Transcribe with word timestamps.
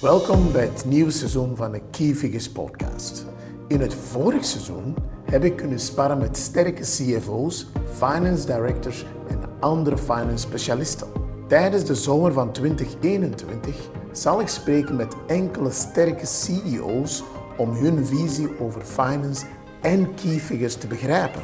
Welkom 0.00 0.52
bij 0.52 0.64
het 0.64 0.84
nieuwe 0.84 1.10
seizoen 1.10 1.56
van 1.56 1.72
de 1.72 1.80
Key 1.90 2.40
podcast. 2.52 3.24
In 3.68 3.80
het 3.80 3.94
vorige 3.94 4.44
seizoen 4.44 4.96
heb 5.24 5.44
ik 5.44 5.56
kunnen 5.56 5.80
sparren 5.80 6.18
met 6.18 6.36
sterke 6.36 6.82
CFO's, 6.82 7.66
finance 7.96 8.46
directors 8.46 9.04
en 9.28 9.40
andere 9.60 9.98
finance 9.98 10.46
specialisten. 10.46 11.08
Tijdens 11.48 11.84
de 11.84 11.94
zomer 11.94 12.32
van 12.32 12.52
2021 12.52 13.76
zal 14.12 14.40
ik 14.40 14.48
spreken 14.48 14.96
met 14.96 15.14
enkele 15.26 15.70
sterke 15.70 16.26
CEO's 16.26 17.22
om 17.56 17.70
hun 17.70 18.06
visie 18.06 18.60
over 18.60 18.80
finance 18.80 19.46
en 19.80 20.14
key 20.14 20.38
figures 20.38 20.76
te 20.76 20.86
begrijpen. 20.86 21.42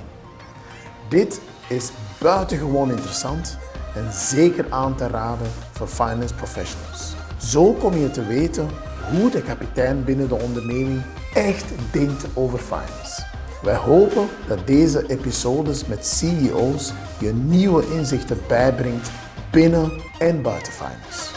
Dit 1.08 1.40
is 1.68 1.92
buitengewoon 2.20 2.90
interessant 2.90 3.58
en 3.94 4.12
zeker 4.12 4.66
aan 4.70 4.96
te 4.96 5.06
raden 5.06 5.50
voor 5.72 5.86
finance 5.86 6.34
professionals. 6.34 7.13
Zo 7.44 7.72
kom 7.72 7.96
je 7.96 8.10
te 8.10 8.26
weten 8.26 8.68
hoe 9.10 9.30
de 9.30 9.42
kapitein 9.42 10.04
binnen 10.04 10.28
de 10.28 10.34
onderneming 10.34 11.02
echt 11.34 11.64
denkt 11.92 12.26
over 12.34 12.58
finance. 12.58 13.22
Wij 13.62 13.74
hopen 13.74 14.28
dat 14.48 14.66
deze 14.66 15.06
episodes 15.08 15.86
met 15.86 16.06
CEO's 16.06 16.92
je 17.20 17.32
nieuwe 17.32 17.92
inzichten 17.92 18.38
bijbrengt 18.48 19.10
binnen 19.50 19.92
en 20.18 20.42
buiten 20.42 20.72
finance. 20.72 21.30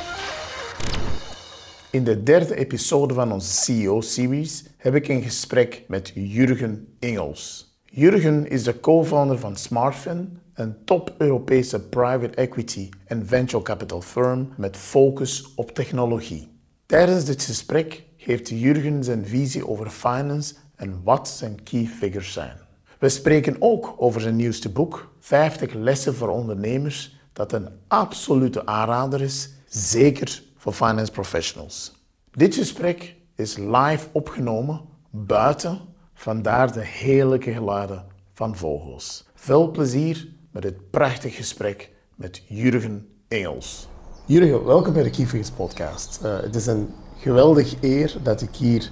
In 1.89 2.03
de 2.03 2.23
derde 2.23 2.55
episode 2.55 3.13
van 3.13 3.31
onze 3.31 3.51
CEO-series 3.51 4.65
heb 4.77 4.95
ik 4.95 5.07
een 5.07 5.21
gesprek 5.21 5.83
met 5.87 6.11
Jurgen 6.15 6.87
Engels. 6.99 7.75
Jurgen 7.85 8.49
is 8.49 8.63
de 8.63 8.79
co-founder 8.79 9.39
van 9.39 9.55
Smartfin, 9.55 10.39
een 10.57 10.75
top-Europese 10.85 11.79
private 11.79 12.35
equity 12.35 12.89
en 13.05 13.27
venture 13.27 13.63
capital 13.63 14.01
firm 14.01 14.49
met 14.55 14.77
focus 14.77 15.53
op 15.55 15.71
technologie. 15.71 16.47
Tijdens 16.85 17.25
dit 17.25 17.43
gesprek 17.43 18.03
geeft 18.17 18.49
Jurgen 18.49 19.03
zijn 19.03 19.25
visie 19.25 19.67
over 19.67 19.89
finance 19.89 20.53
en 20.75 21.01
wat 21.03 21.27
zijn 21.27 21.63
key 21.63 21.85
figures 21.85 22.33
zijn. 22.33 22.57
We 22.99 23.09
spreken 23.09 23.55
ook 23.59 23.93
over 23.97 24.21
zijn 24.21 24.35
nieuwste 24.35 24.69
boek, 24.69 25.13
50 25.19 25.73
lessen 25.73 26.15
voor 26.15 26.29
ondernemers, 26.29 27.19
dat 27.33 27.53
een 27.53 27.69
absolute 27.87 28.65
aanrader 28.65 29.21
is, 29.21 29.49
zeker 29.67 30.43
voor 30.55 30.73
finance 30.73 31.11
professionals. 31.11 32.05
Dit 32.31 32.55
gesprek 32.55 33.15
is 33.35 33.57
live 33.57 34.07
opgenomen 34.11 34.81
buiten, 35.09 35.79
vandaar 36.13 36.73
de 36.73 36.85
heerlijke 36.85 37.51
geluiden 37.51 38.05
van 38.33 38.55
vogels. 38.55 39.25
Veel 39.35 39.71
plezier 39.71 40.35
met 40.57 40.65
dit 40.65 40.89
prachtig 40.89 41.35
gesprek 41.35 41.91
met 42.15 42.41
Jurgen 42.47 43.07
Engels. 43.27 43.87
Jurgen, 44.25 44.65
welkom 44.65 44.93
bij 44.93 45.03
de 45.03 45.13
Figures 45.13 45.49
podcast. 45.49 46.19
Uh, 46.23 46.39
het 46.39 46.55
is 46.55 46.67
een 46.67 46.89
geweldig 47.17 47.75
eer 47.81 48.15
dat 48.23 48.41
ik 48.41 48.55
hier 48.55 48.91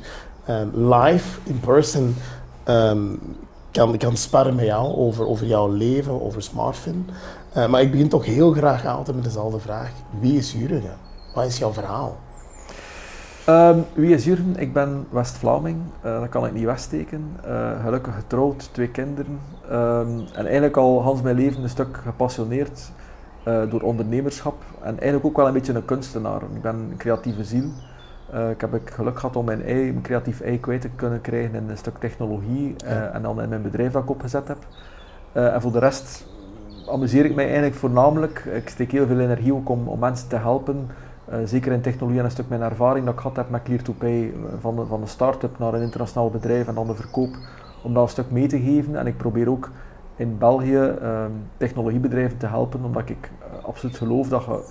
um, 0.49 0.93
live, 0.93 1.39
in 1.43 1.59
person, 1.59 2.15
um, 2.67 3.19
kan, 3.71 3.97
kan 3.97 4.17
sparren 4.17 4.55
met 4.55 4.65
jou 4.65 4.95
over, 4.95 5.27
over 5.27 5.45
jouw 5.45 5.67
leven, 5.67 6.21
over 6.21 6.41
Smartfin. 6.41 7.09
Uh, 7.57 7.67
maar 7.67 7.81
ik 7.81 7.91
begin 7.91 8.09
toch 8.09 8.25
heel 8.25 8.51
graag 8.51 8.85
altijd 8.85 9.15
met 9.15 9.25
dezelfde 9.25 9.59
vraag. 9.59 9.91
Wie 10.19 10.37
is 10.37 10.51
Jurgen? 10.51 10.97
Wat 11.33 11.45
is 11.45 11.57
jouw 11.57 11.73
verhaal? 11.73 12.17
Um, 13.49 13.85
wie 13.93 14.13
is 14.13 14.25
Jurgen? 14.25 14.55
Ik 14.57 14.73
ben 14.73 15.05
West-Vlaming, 15.09 15.77
uh, 16.05 16.19
dat 16.19 16.29
kan 16.29 16.45
ik 16.45 16.53
niet 16.53 16.63
wegsteken. 16.63 17.37
Uh, 17.47 17.83
gelukkig 17.83 18.15
getrouwd, 18.15 18.69
twee 18.73 18.87
kinderen. 18.87 19.39
Um, 19.71 20.25
en 20.33 20.45
eigenlijk 20.45 20.77
al 20.77 21.01
Hans 21.01 21.21
mijn 21.21 21.35
leven 21.35 21.63
een 21.63 21.69
stuk 21.69 21.97
gepassioneerd 22.03 22.91
uh, 23.47 23.61
door 23.69 23.81
ondernemerschap. 23.81 24.55
En 24.81 24.93
eigenlijk 24.99 25.25
ook 25.25 25.37
wel 25.37 25.47
een 25.47 25.53
beetje 25.53 25.73
een 25.73 25.85
kunstenaar. 25.85 26.41
Ik 26.41 26.61
ben 26.61 26.75
een 26.75 26.97
creatieve 26.97 27.43
ziel. 27.43 27.69
ik 28.51 28.61
heb 28.61 28.73
ik 28.73 28.89
geluk 28.89 29.19
gehad 29.19 29.35
om 29.35 29.45
mijn, 29.45 29.63
ei, 29.63 29.91
mijn 29.91 30.01
creatief 30.01 30.41
ei 30.41 30.59
kwijt 30.59 30.81
te 30.81 30.89
kunnen 30.95 31.21
krijgen 31.21 31.55
in 31.55 31.69
een 31.69 31.77
stuk 31.77 31.97
technologie. 31.97 32.75
en 33.13 33.21
dan 33.21 33.41
in 33.41 33.49
mijn 33.49 33.61
bedrijf 33.61 33.91
dat 33.91 34.03
ik 34.03 34.09
opgezet 34.09 34.47
heb. 34.47 34.57
en 35.31 35.61
voor 35.61 35.71
de 35.71 35.79
rest 35.79 36.25
amuseer 36.89 37.25
ik 37.25 37.35
mij 37.35 37.45
eigenlijk 37.45 37.75
voornamelijk. 37.75 38.45
Ik 38.53 38.69
steek 38.69 38.91
heel 38.91 39.07
veel 39.07 39.19
energie 39.19 39.53
ook 39.53 39.69
om, 39.69 39.87
om 39.87 39.99
mensen 39.99 40.27
te 40.27 40.35
helpen 40.35 40.87
uh, 41.29 41.35
zeker 41.45 41.71
in 41.71 41.81
technologie 41.81 42.19
en 42.19 42.25
een 42.25 42.31
stuk 42.31 42.49
mijn 42.49 42.61
ervaring 42.61 43.05
dat 43.05 43.13
ik 43.13 43.19
gehad 43.19 43.35
heb 43.35 43.49
met 43.49 43.61
Clear2Pay, 43.61 44.03
eh, 44.03 44.29
van 44.59 44.75
de, 44.75 44.85
van 44.85 45.01
de 45.01 45.07
start-up 45.07 45.59
naar 45.59 45.73
een 45.73 45.81
internationaal 45.81 46.29
bedrijf 46.29 46.67
en 46.67 46.75
dan 46.75 46.87
de 46.87 46.95
verkoop, 46.95 47.35
om 47.83 47.93
dat 47.93 48.03
een 48.03 48.09
stuk 48.09 48.31
mee 48.31 48.47
te 48.47 48.59
geven. 48.59 48.95
En 48.95 49.07
ik 49.07 49.17
probeer 49.17 49.49
ook 49.49 49.69
in 50.15 50.37
België 50.37 50.95
uh, 51.01 51.25
technologiebedrijven 51.57 52.37
te 52.37 52.47
helpen, 52.47 52.83
omdat 52.83 53.09
ik 53.09 53.29
uh, 53.39 53.65
absoluut 53.65 53.97
geloof 53.97 54.27
dat 54.27 54.43
je 54.43 54.63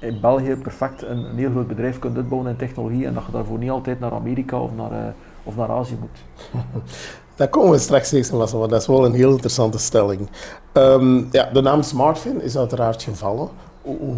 in 0.00 0.20
België 0.20 0.56
perfect 0.56 1.02
een, 1.02 1.36
heel 1.36 1.50
groot 1.50 1.66
bedrijf 1.66 1.98
kunt 1.98 2.16
uitbouwen 2.16 2.50
in 2.50 2.56
technologie 2.56 3.06
en 3.06 3.14
dat 3.14 3.24
je 3.26 3.32
daarvoor 3.32 3.58
niet 3.58 3.70
altijd 3.70 4.00
naar 4.00 4.12
Amerika 4.12 4.60
of 4.60 4.70
naar, 4.76 5.14
of 5.42 5.56
naar 5.56 5.70
Azië 5.70 5.96
moet. 6.00 6.52
Daar 7.36 7.48
komen 7.48 7.70
we 7.70 7.78
straks 7.78 8.12
eens 8.12 8.32
aan, 8.32 8.38
want 8.38 8.70
dat 8.70 8.80
is 8.80 8.86
wel 8.86 9.04
een 9.04 9.14
heel 9.14 9.30
interessante 9.30 9.78
stelling. 9.78 10.28
Um, 10.72 11.28
ja, 11.30 11.50
de 11.52 11.60
naam 11.60 11.82
Smartfin 11.82 12.42
is 12.42 12.56
uiteraard 12.58 13.02
gevallen. 13.02 13.48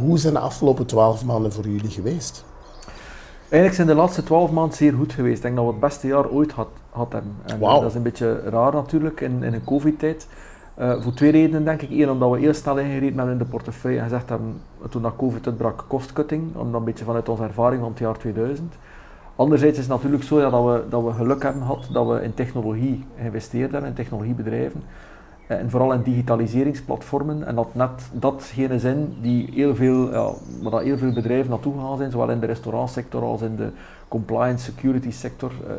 Hoe 0.01 0.19
zijn 0.19 0.34
de 0.34 0.41
afgelopen 0.41 0.87
twaalf 0.87 1.25
maanden 1.25 1.53
voor 1.53 1.69
jullie 1.69 1.91
geweest? 1.91 2.45
Eigenlijk 3.39 3.75
zijn 3.75 3.87
de 3.87 3.95
laatste 3.95 4.23
twaalf 4.23 4.51
maanden 4.51 4.77
zeer 4.77 4.93
goed 4.93 5.12
geweest. 5.12 5.37
Ik 5.37 5.43
denk 5.43 5.56
dat 5.56 5.65
we 5.65 5.71
het 5.71 5.81
beste 5.81 6.06
jaar 6.06 6.29
ooit 6.29 6.53
had, 6.53 6.69
had 6.91 7.12
hebben. 7.12 7.34
En 7.45 7.59
wow. 7.59 7.81
dat 7.81 7.91
is 7.91 7.95
een 7.95 8.03
beetje 8.03 8.41
raar 8.41 8.73
natuurlijk 8.73 9.21
in, 9.21 9.43
in 9.43 9.55
een 9.55 9.65
covid-tijd. 9.65 10.27
Uh, 10.78 11.03
voor 11.03 11.12
twee 11.12 11.31
redenen 11.31 11.65
denk 11.65 11.83
ik. 11.83 11.91
Eén, 11.91 12.11
omdat 12.11 12.31
we 12.31 12.39
heel 12.39 12.55
snel 12.55 12.78
ingereden 12.78 13.17
hebben 13.17 13.33
in 13.33 13.39
de 13.39 13.45
portefeuille 13.45 13.99
en 13.99 14.05
gezegd 14.05 14.28
hebben, 14.28 14.61
toen 14.91 15.03
dat 15.03 15.17
covid 15.17 15.47
uitbrak, 15.47 15.84
kostcutting. 15.89 16.57
Omdat 16.57 16.81
een 16.81 16.84
beetje 16.84 17.05
vanuit 17.05 17.28
onze 17.28 17.43
ervaring 17.43 17.81
van 17.81 17.91
het 17.91 17.99
jaar 17.99 18.19
2000. 18.19 18.75
Anderzijds 19.37 19.78
is 19.78 19.84
het 19.84 19.93
natuurlijk 19.95 20.23
zo 20.23 20.41
ja, 20.41 20.51
dat, 20.51 20.65
we, 20.65 20.83
dat 20.89 21.05
we 21.05 21.12
geluk 21.12 21.43
hebben 21.43 21.62
gehad 21.62 21.89
dat 21.93 22.07
we 22.09 22.23
in 22.23 22.34
technologie 22.34 23.05
geïnvesteerd 23.19 23.73
hebben, 23.73 23.91
in 23.91 23.97
technologiebedrijven. 23.97 24.83
Eh, 25.48 25.59
en 25.59 25.70
vooral 25.70 25.92
in 25.92 26.03
digitaliseringsplatformen. 26.03 27.47
En 27.47 27.54
dat 27.54 27.75
net 27.75 28.10
datgene 28.12 28.78
zijn 28.78 29.14
die 29.20 29.48
heel 29.53 29.75
veel, 29.75 30.10
ja, 30.10 30.32
waar 30.62 30.70
dat 30.70 30.82
heel 30.82 30.98
veel 30.98 31.12
bedrijven 31.12 31.50
naartoe 31.50 31.75
gaan 31.78 31.97
zijn, 31.97 32.10
zowel 32.10 32.31
in 32.31 32.41
de 32.41 32.47
restaurantsector 32.47 33.22
als 33.22 33.42
in 33.42 33.56
de 33.56 33.69
compliance 34.09 34.64
security 34.64 35.10
sector. 35.10 35.50
Uh, 35.50 35.72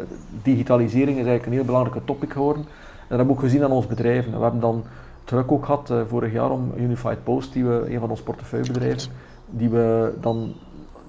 digitalisering 0.43 1.17
is 1.17 1.25
eigenlijk 1.25 1.45
een 1.45 1.53
heel 1.53 1.65
belangrijke 1.65 2.05
topic 2.05 2.31
geworden. 2.31 2.61
En 2.63 2.69
dat 3.07 3.17
hebben 3.17 3.27
we 3.27 3.33
ook 3.33 3.39
gezien 3.39 3.63
aan 3.63 3.71
ons 3.71 3.87
bedrijven. 3.87 4.31
We 4.31 4.41
hebben 4.41 4.61
dan 4.61 4.83
terug 5.23 5.47
ook 5.47 5.65
gehad 5.65 5.89
uh, 5.89 6.01
vorig 6.07 6.31
jaar 6.31 6.51
om 6.51 6.71
Unified 6.77 7.23
Post, 7.23 7.53
die 7.53 7.65
we, 7.65 7.85
een 7.93 7.99
van 7.99 8.09
onze 8.09 8.23
portefeuillebedrijven, 8.23 9.11
die 9.49 9.69
we 9.69 10.13
dan 10.21 10.53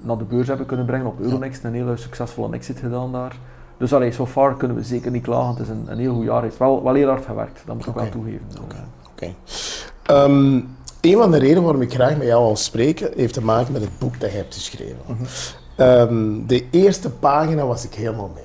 naar 0.00 0.18
de 0.18 0.24
beurs 0.24 0.48
hebben 0.48 0.66
kunnen 0.66 0.86
brengen 0.86 1.06
op 1.06 1.20
Euronext. 1.20 1.64
Een 1.64 1.74
hele 1.74 1.96
succesvolle 1.96 2.54
exit 2.54 2.78
gedaan 2.78 3.12
daar. 3.12 3.36
Dus 3.80 3.92
allee, 3.92 4.12
so 4.12 4.26
far 4.26 4.56
kunnen 4.56 4.76
we 4.76 4.82
zeker 4.82 5.10
niet 5.10 5.22
klagen. 5.22 5.48
Het 5.48 5.58
is 5.58 5.68
een, 5.68 5.84
een 5.86 5.98
heel 5.98 6.14
goed 6.14 6.24
jaar. 6.24 6.42
Het 6.42 6.52
is 6.52 6.58
wel, 6.58 6.82
wel 6.82 6.94
heel 6.94 7.08
hard 7.08 7.24
gewerkt, 7.24 7.62
dat 7.66 7.76
moet 7.76 7.86
ik 7.86 7.94
wel 7.94 8.08
toegeven. 8.08 8.46
Oké. 8.62 8.74
Okay. 9.10 10.24
Um, 10.24 10.76
een 11.00 11.16
van 11.16 11.30
de 11.30 11.38
redenen 11.38 11.62
waarom 11.62 11.82
ik 11.82 11.94
graag 11.94 12.16
met 12.16 12.26
jou 12.26 12.44
wil 12.44 12.56
spreken, 12.56 13.10
heeft 13.16 13.34
te 13.34 13.42
maken 13.42 13.72
met 13.72 13.82
het 13.82 13.98
boek 13.98 14.20
dat 14.20 14.30
je 14.30 14.36
hebt 14.36 14.54
geschreven. 14.54 14.96
Mm 15.06 15.16
-hmm. 15.16 15.86
um, 15.86 16.46
de 16.46 16.70
eerste 16.70 17.10
pagina 17.10 17.66
was 17.66 17.84
ik 17.84 17.94
helemaal 17.94 18.30
mee. 18.34 18.44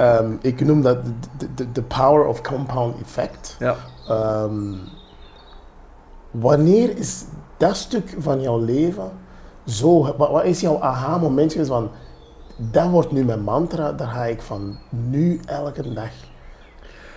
um, 0.00 0.38
ik 0.52 0.60
noem 0.60 0.82
dat 0.82 0.98
de 1.72 1.82
power 1.82 2.26
of 2.26 2.40
compound 2.40 3.00
effect. 3.00 3.56
Ja. 3.58 3.76
wanneer 6.30 6.98
is 6.98 7.24
dat 7.56 7.76
stuk 7.76 8.14
van 8.18 8.40
jouw 8.40 8.58
leven 8.58 9.10
zo... 9.66 10.14
Wat, 10.16 10.30
wat 10.30 10.44
is 10.44 10.60
jouw 10.60 10.80
aha-moment 10.80 11.56
van 11.66 11.90
dat 12.56 12.90
wordt 12.90 13.12
nu 13.12 13.24
mijn 13.24 13.42
mantra, 13.42 13.92
daar 13.92 14.08
ga 14.08 14.24
ik 14.24 14.42
van 14.42 14.76
nu 14.90 15.40
elke 15.46 15.92
dag. 15.92 16.10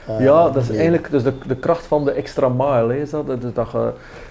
Uh, 0.10 0.20
ja, 0.20 0.50
dat 0.50 0.64
is 0.64 0.70
eigenlijk 0.70 1.12
dus 1.12 1.24
de, 1.24 1.34
de 1.48 1.56
kracht 1.56 1.86
van 1.86 2.06
de 2.06 2.12
extra 2.12 2.50
mile. 2.50 3.00
Is 3.00 3.10
dat. 3.10 3.28
Dat, 3.28 3.42
dat, 3.42 3.72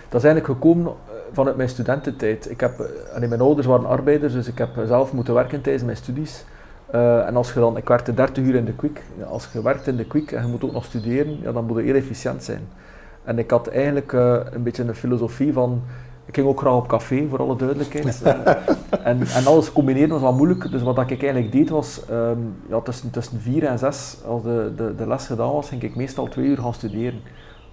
dat 0.09 0.21
is 0.21 0.27
eigenlijk 0.27 0.47
gekomen 0.47 0.87
eh, 0.87 1.15
vanuit 1.33 1.57
mijn 1.57 1.69
studententijd. 1.69 2.51
Ik 2.51 2.61
heb, 2.61 2.79
en 3.13 3.23
eh, 3.23 3.29
mijn 3.29 3.41
ouders 3.41 3.67
waren 3.67 3.87
arbeiders, 3.87 4.33
dus 4.33 4.49
ik 4.49 4.59
heb 4.59 4.69
zelf 4.87 5.13
moeten 5.13 5.35
werken 5.35 5.61
tijdens 5.61 5.85
mijn 5.85 5.97
studies. 5.97 6.45
Uh, 6.95 7.27
en 7.27 7.37
als 7.37 7.53
je 7.53 7.61
dan, 7.61 7.77
ik 7.77 7.89
werkte 7.89 8.15
30 8.15 8.45
uur 8.45 8.55
in 8.55 8.65
de 8.65 8.73
quick. 8.73 9.03
Als 9.31 9.49
je 9.53 9.63
werkt 9.63 9.87
in 9.87 9.97
de 9.97 10.05
quick 10.05 10.33
en 10.33 10.43
je 10.43 10.51
moet 10.51 10.65
ook 10.65 10.73
nog 10.73 10.85
studeren, 10.85 11.39
ja, 11.43 11.53
dan 11.53 11.65
moet 11.65 11.77
je 11.77 11.83
heel 11.83 11.95
efficiënt 11.95 12.45
zijn. 12.45 12.69
En 13.25 13.39
ik 13.39 13.51
had 13.51 13.67
eigenlijk 13.67 14.13
uh, 14.13 14.37
een 14.51 14.63
beetje 14.63 14.83
een 14.83 14.95
filosofie 14.95 15.53
van 15.53 15.83
ik 16.29 16.35
ging 16.35 16.47
ook 16.47 16.61
graag 16.61 16.75
op 16.75 16.89
café, 16.89 17.27
voor 17.29 17.39
alle 17.39 17.57
duidelijkheid. 17.57 18.23
en, 19.03 19.27
en 19.27 19.47
alles 19.47 19.73
combineren 19.73 20.09
was 20.09 20.21
wat 20.21 20.37
moeilijk. 20.37 20.71
Dus 20.71 20.83
wat 20.83 20.99
ik 20.99 21.23
eigenlijk 21.23 21.53
deed 21.53 21.69
was, 21.69 22.01
um, 22.11 22.55
ja, 22.69 22.81
tussen, 22.81 23.11
tussen 23.11 23.41
vier 23.41 23.65
en 23.65 23.79
zes, 23.79 24.17
als 24.27 24.43
de, 24.43 24.73
de, 24.77 24.95
de 24.95 25.07
les 25.07 25.27
gedaan 25.27 25.53
was, 25.53 25.69
ging 25.69 25.83
ik 25.83 25.97
meestal 25.97 26.29
twee 26.29 26.47
uur 26.47 26.59
gaan 26.59 26.75
studeren. 26.75 27.21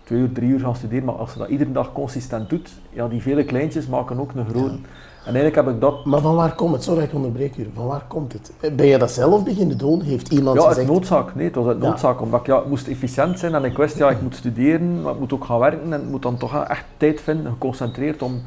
Twee 0.06 0.20
uur, 0.20 0.32
drie 0.32 0.50
uur 0.50 0.60
gaan 0.60 0.76
studeren. 0.76 1.06
Maar 1.06 1.16
als 1.16 1.34
je 1.34 1.40
dat 1.40 1.48
iedere 1.50 1.72
dag 1.72 1.92
consistent 1.92 2.50
doet, 2.50 2.70
ja, 2.90 3.08
die 3.08 3.22
vele 3.22 3.44
kleintjes 3.44 3.88
maken 3.88 4.20
ook 4.20 4.32
een 4.36 4.46
grote. 4.46 4.78
En 5.26 5.34
eigenlijk 5.34 5.56
heb 5.56 5.76
ik 5.76 5.82
dat... 5.82 6.06
Maar 6.06 6.20
van 6.20 6.36
waar 6.36 6.56
komt 6.56 6.74
het? 6.74 6.84
Sorry, 6.84 7.04
ik 7.04 7.14
onderbreek 7.14 7.58
u. 7.58 7.70
Van 7.76 7.86
waar 7.86 8.04
komt 8.08 8.34
het? 8.34 8.76
Ben 8.76 8.86
je 8.86 8.98
dat 8.98 9.12
zelf 9.12 9.44
beginnen 9.44 9.78
doen? 9.78 10.02
Heeft 10.02 10.32
iemand 10.32 10.62
ja, 10.62 10.68
gezegd... 10.68 10.88
Ja, 10.88 10.94
noodzaak. 10.94 11.36
Nee, 11.36 11.46
het 11.46 11.56
was 11.56 11.68
uit 11.68 11.80
noodzaak. 11.80 12.22
Omdat 12.22 12.40
ik 12.40 12.46
ja, 12.46 12.62
moest 12.68 12.88
efficiënt 12.88 13.40
zijn 13.40 13.56
en 13.56 13.64
ik 13.64 13.78
wist, 13.78 13.98
ja, 13.98 14.10
ik 14.10 14.22
moet 14.22 14.36
studeren, 14.36 15.02
maar 15.02 15.14
ik 15.14 15.20
moet 15.20 15.34
ook 15.34 15.46
gaan 15.46 15.60
werken 15.60 15.94
en 15.94 16.02
ik 16.02 16.10
moet 16.10 16.22
dan 16.22 16.38
toch 16.38 16.64
echt 16.64 16.86
tijd 16.98 17.22
vinden, 17.22 17.52
geconcentreerd 17.52 18.22
om, 18.22 18.42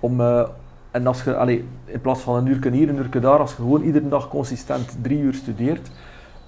om, 0.00 0.20
uh, 0.20 0.42
en 0.90 1.06
als 1.06 1.24
je, 1.24 1.36
allee, 1.36 1.64
in 1.84 2.00
plaats 2.00 2.20
van 2.20 2.36
een 2.36 2.46
uur 2.46 2.72
hier, 2.72 2.88
een 2.88 2.96
uur 2.96 3.20
daar, 3.20 3.38
als 3.38 3.50
je 3.50 3.56
gewoon 3.56 3.82
iedere 3.82 4.08
dag 4.08 4.28
consistent 4.28 4.96
drie 5.02 5.18
uur 5.18 5.34
studeert, 5.34 5.90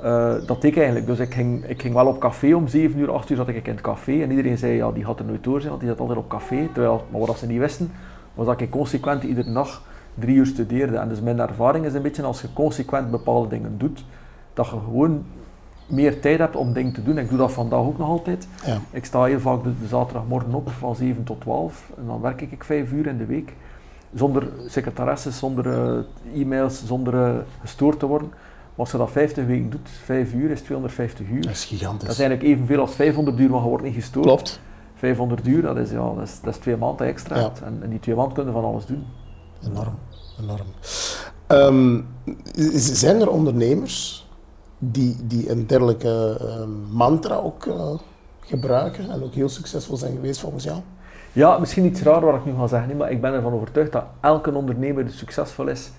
uh, 0.04 0.34
dat 0.46 0.60
deed 0.60 0.70
ik 0.70 0.76
eigenlijk. 0.76 1.06
Dus 1.06 1.18
ik 1.18 1.34
ging, 1.34 1.64
ik 1.64 1.80
ging 1.80 1.94
wel 1.94 2.06
op 2.06 2.18
café 2.18 2.54
om 2.54 2.68
7 2.68 2.98
uur, 2.98 3.12
8 3.12 3.30
uur 3.30 3.36
zat 3.36 3.48
ik 3.48 3.66
in 3.66 3.72
het 3.72 3.80
café. 3.80 4.22
En 4.22 4.30
iedereen 4.30 4.58
zei, 4.58 4.72
ja, 4.72 4.90
die 4.92 5.04
gaat 5.04 5.18
er 5.18 5.24
nooit 5.24 5.44
door 5.44 5.58
zijn, 5.58 5.68
want 5.68 5.80
die 5.80 5.90
zat 5.90 6.00
altijd 6.00 6.18
op 6.18 6.28
café. 6.28 6.68
Terwijl, 6.72 7.06
maar 7.10 7.20
wat 7.20 7.38
ze 7.38 7.46
niet 7.46 7.58
wisten, 7.58 7.92
was 8.34 8.46
dat 8.46 8.60
ik 8.60 8.70
consequent 8.70 9.22
iedere 9.22 9.52
dag 9.52 9.82
drie 10.14 10.36
uur 10.36 10.46
studeerde. 10.46 10.96
En 10.96 11.08
dus 11.08 11.20
mijn 11.20 11.38
ervaring 11.38 11.84
is 11.84 11.94
een 11.94 12.02
beetje, 12.02 12.22
als 12.22 12.40
je 12.40 12.52
consequent 12.52 13.10
bepaalde 13.10 13.48
dingen 13.48 13.78
doet, 13.78 14.04
dat 14.54 14.66
je 14.66 14.70
gewoon 14.70 15.24
meer 15.86 16.20
tijd 16.20 16.38
hebt 16.38 16.56
om 16.56 16.72
dingen 16.72 16.92
te 16.92 17.02
doen. 17.02 17.18
Ik 17.18 17.28
doe 17.28 17.38
dat 17.38 17.52
vandaag 17.52 17.78
ook 17.78 17.98
nog 17.98 18.08
altijd. 18.08 18.48
Ja. 18.64 18.78
Ik 18.90 19.04
sta 19.04 19.24
heel 19.24 19.40
vaak 19.40 19.62
de, 19.62 19.72
zaterdagmorgen 19.88 20.54
op 20.54 20.70
van 20.70 20.96
7 20.96 21.24
tot 21.24 21.40
12 21.40 21.90
en 21.96 22.06
dan 22.06 22.20
werk 22.20 22.40
ik 22.40 22.64
5 22.64 22.92
uur 22.92 23.06
in 23.06 23.18
de 23.18 23.26
week. 23.26 23.52
Zonder 24.14 24.48
secretaresses, 24.66 25.38
zonder 25.38 25.66
uh, 25.66 26.40
e-mails, 26.40 26.86
zonder 26.86 27.14
uh, 27.14 27.34
gestoord 27.60 27.98
te 27.98 28.06
worden. 28.06 28.30
Als 28.76 28.90
je 28.90 28.96
dat 28.96 29.10
50 29.10 29.46
weken 29.46 29.70
doet, 29.70 29.88
5 30.04 30.32
uur 30.32 30.50
is 30.50 30.60
250 30.60 31.28
uur. 31.28 31.42
Dat 31.42 31.50
is 31.50 31.64
gigantisch. 31.64 32.08
Dat 32.08 32.16
is 32.16 32.22
eigenlijk 32.22 32.50
evenveel 32.50 32.80
als 32.80 32.94
500 32.94 33.38
uur, 33.38 33.50
maar 33.50 33.62
je 33.62 33.68
wordt 33.68 33.84
niet 33.84 33.94
gestoord. 33.94 34.26
Klopt. 34.26 34.60
500 34.94 35.46
uur, 35.46 35.62
dat 35.62 35.76
is, 35.76 35.90
ja, 35.90 36.14
dat 36.14 36.22
is, 36.22 36.40
dat 36.40 36.54
is 36.54 36.60
twee 36.60 36.76
maanden 36.76 37.06
extra. 37.06 37.38
Ja. 37.38 37.52
En, 37.64 37.78
en 37.82 37.90
die 37.90 38.00
twee 38.00 38.14
maanden 38.14 38.34
kunnen 38.34 38.52
van 38.52 38.64
alles 38.64 38.86
doen. 38.86 39.04
Enorm, 39.64 39.94
enorm. 40.40 40.66
Um, 41.48 42.06
zijn 42.74 43.20
er 43.20 43.30
ondernemers 43.30 44.26
die, 44.78 45.16
die 45.26 45.50
een 45.50 45.66
dergelijke 45.66 46.38
uh, 46.42 46.66
mantra 46.90 47.34
ook 47.34 47.64
uh, 47.66 47.90
gebruiken 48.40 49.10
en 49.10 49.22
ook 49.22 49.34
heel 49.34 49.48
succesvol 49.48 49.96
zijn 49.96 50.12
geweest 50.12 50.40
volgens 50.40 50.64
jou? 50.64 50.80
Ja, 51.32 51.58
misschien 51.58 51.84
iets 51.84 52.02
raar 52.02 52.20
wat 52.20 52.34
ik 52.34 52.44
nu 52.44 52.54
ga 52.54 52.66
zeggen, 52.66 52.96
maar 52.96 53.10
ik 53.10 53.20
ben 53.20 53.32
ervan 53.32 53.52
overtuigd 53.52 53.92
dat 53.92 54.04
elke 54.20 54.54
ondernemer 54.54 55.04
die 55.04 55.14
succesvol 55.14 55.66
is, 55.66 55.90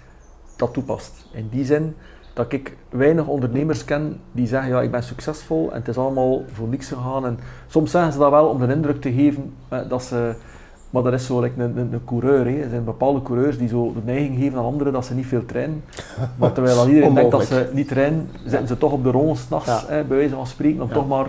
dat 0.55 0.73
toepast. 0.73 1.25
In 1.31 1.49
die 1.49 1.65
zin 1.65 1.95
dat 2.37 2.53
ik 2.53 2.77
weinig 2.89 3.27
ondernemers 3.27 3.85
ken 3.85 4.19
die 4.31 4.47
zeggen, 4.47 4.69
ja, 4.69 4.81
ik 4.81 4.91
ben 4.91 5.03
succesvol 5.03 5.71
en 5.71 5.77
het 5.77 5.87
is 5.87 5.97
allemaal 5.97 6.43
voor 6.51 6.67
niks 6.67 6.87
gegaan. 6.87 7.25
En 7.25 7.39
soms 7.67 7.91
zeggen 7.91 8.11
ze 8.11 8.19
dat 8.19 8.31
wel 8.31 8.47
om 8.47 8.59
de 8.59 8.73
indruk 8.73 9.01
te 9.01 9.11
geven 9.11 9.53
eh, 9.69 9.79
dat 9.89 10.03
ze 10.03 10.35
maar 10.89 11.03
dat 11.03 11.13
is 11.13 11.25
zo 11.25 11.41
like 11.41 11.61
een, 11.61 11.77
een, 11.77 11.93
een, 11.93 12.05
coureur. 12.05 12.45
Hè. 12.45 12.61
Er 12.61 12.69
zijn 12.69 12.83
bepaalde 12.83 13.21
coureurs 13.21 13.57
die 13.57 13.67
zo 13.67 13.93
de 13.93 13.99
neiging 14.05 14.37
geven 14.37 14.57
aan 14.57 14.65
anderen 14.65 14.93
dat 14.93 15.05
ze 15.05 15.13
niet 15.13 15.25
veel 15.25 15.45
trainen. 15.45 15.83
Maar 16.39 16.51
terwijl 16.51 16.87
iedereen 16.87 17.13
denkt 17.13 17.31
dat 17.31 17.45
ze 17.45 17.69
niet 17.73 17.87
trainen, 17.87 18.29
zitten 18.45 18.67
ze 18.67 18.77
toch 18.77 18.91
op 18.91 19.03
de 19.03 19.11
rond 19.11 19.37
s'nachts, 19.37 19.67
ja. 19.67 19.85
bij 19.87 20.17
wijze 20.17 20.35
van 20.35 20.47
spreken. 20.47 20.81
Om 20.81 20.89
toch 20.91 21.07
maar, 21.07 21.27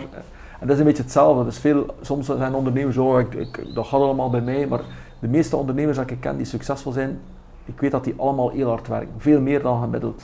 en 0.60 0.66
dat 0.66 0.70
is 0.70 0.78
een 0.78 0.84
beetje 0.84 1.02
hetzelfde. 1.02 1.44
Dus 1.44 1.58
veel, 1.58 1.86
soms 2.00 2.26
zijn 2.26 2.54
ondernemers 2.54 2.94
zo, 2.94 3.12
oh, 3.12 3.20
ik, 3.20 3.34
ik, 3.34 3.74
dat 3.74 3.86
gaat 3.86 4.00
allemaal 4.00 4.30
bij 4.30 4.40
mij. 4.40 4.66
Maar 4.66 4.80
de 5.18 5.28
meeste 5.28 5.56
ondernemers 5.56 5.96
die 5.96 6.06
ik 6.06 6.20
ken 6.20 6.36
die 6.36 6.46
succesvol 6.46 6.92
zijn, 6.92 7.18
ik 7.64 7.80
weet 7.80 7.90
dat 7.90 8.04
die 8.04 8.14
allemaal 8.16 8.50
heel 8.50 8.68
hard 8.68 8.88
werken. 8.88 9.14
Veel 9.18 9.40
meer 9.40 9.62
dan 9.62 9.80
gemiddeld. 9.80 10.22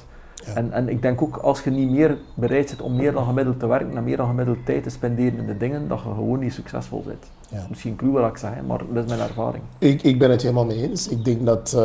En, 0.54 0.72
en 0.72 0.88
ik 0.88 1.02
denk 1.02 1.22
ook 1.22 1.36
als 1.36 1.62
je 1.62 1.70
niet 1.70 1.90
meer 1.90 2.18
bereid 2.34 2.66
bent 2.66 2.80
om 2.80 2.96
meer 2.96 3.12
dan 3.12 3.24
gemiddeld 3.24 3.60
te 3.60 3.66
werken 3.66 3.96
en 3.96 4.04
meer 4.04 4.16
dan 4.16 4.26
gemiddeld 4.26 4.58
tijd 4.64 4.82
te 4.82 4.90
spenderen 4.90 5.38
in 5.38 5.46
de 5.46 5.56
dingen, 5.56 5.88
dat 5.88 5.98
je 5.98 6.04
gewoon 6.04 6.38
niet 6.38 6.52
succesvol 6.52 7.02
bent. 7.06 7.24
Ja. 7.48 7.66
Misschien 7.68 7.96
cru 7.96 8.10
wat 8.10 8.30
ik 8.30 8.36
zeg, 8.36 8.50
maar 8.66 8.78
dat 8.92 9.04
is 9.04 9.10
mijn 9.10 9.28
ervaring. 9.28 9.62
Ik, 9.78 10.02
ik 10.02 10.18
ben 10.18 10.30
het 10.30 10.42
helemaal 10.42 10.64
mee 10.64 10.88
eens. 10.88 11.08
Ik 11.08 11.24
denk 11.24 11.46
dat, 11.46 11.74
uh, 11.76 11.82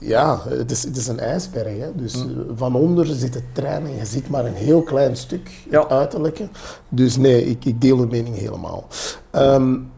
ja, 0.00 0.40
het 0.48 0.70
is, 0.70 0.82
het 0.82 0.96
is 0.96 1.08
een 1.08 1.20
ijsberg. 1.20 1.78
Hè? 1.78 1.90
Dus 1.94 2.24
mm. 2.24 2.46
van 2.54 2.74
onder 2.74 3.06
zit 3.06 3.34
het 3.34 3.44
trein 3.52 3.84
en 3.84 3.94
je 3.96 4.04
ziet 4.04 4.28
maar 4.28 4.44
een 4.44 4.54
heel 4.54 4.82
klein 4.82 5.16
stuk, 5.16 5.50
het 5.70 5.88
uiterlijke. 5.88 6.48
Dus 6.88 7.16
nee, 7.16 7.44
ik, 7.44 7.64
ik 7.64 7.80
deel 7.80 7.96
de 7.96 8.06
mening 8.06 8.36
helemaal. 8.36 8.84
Um, 9.32 9.90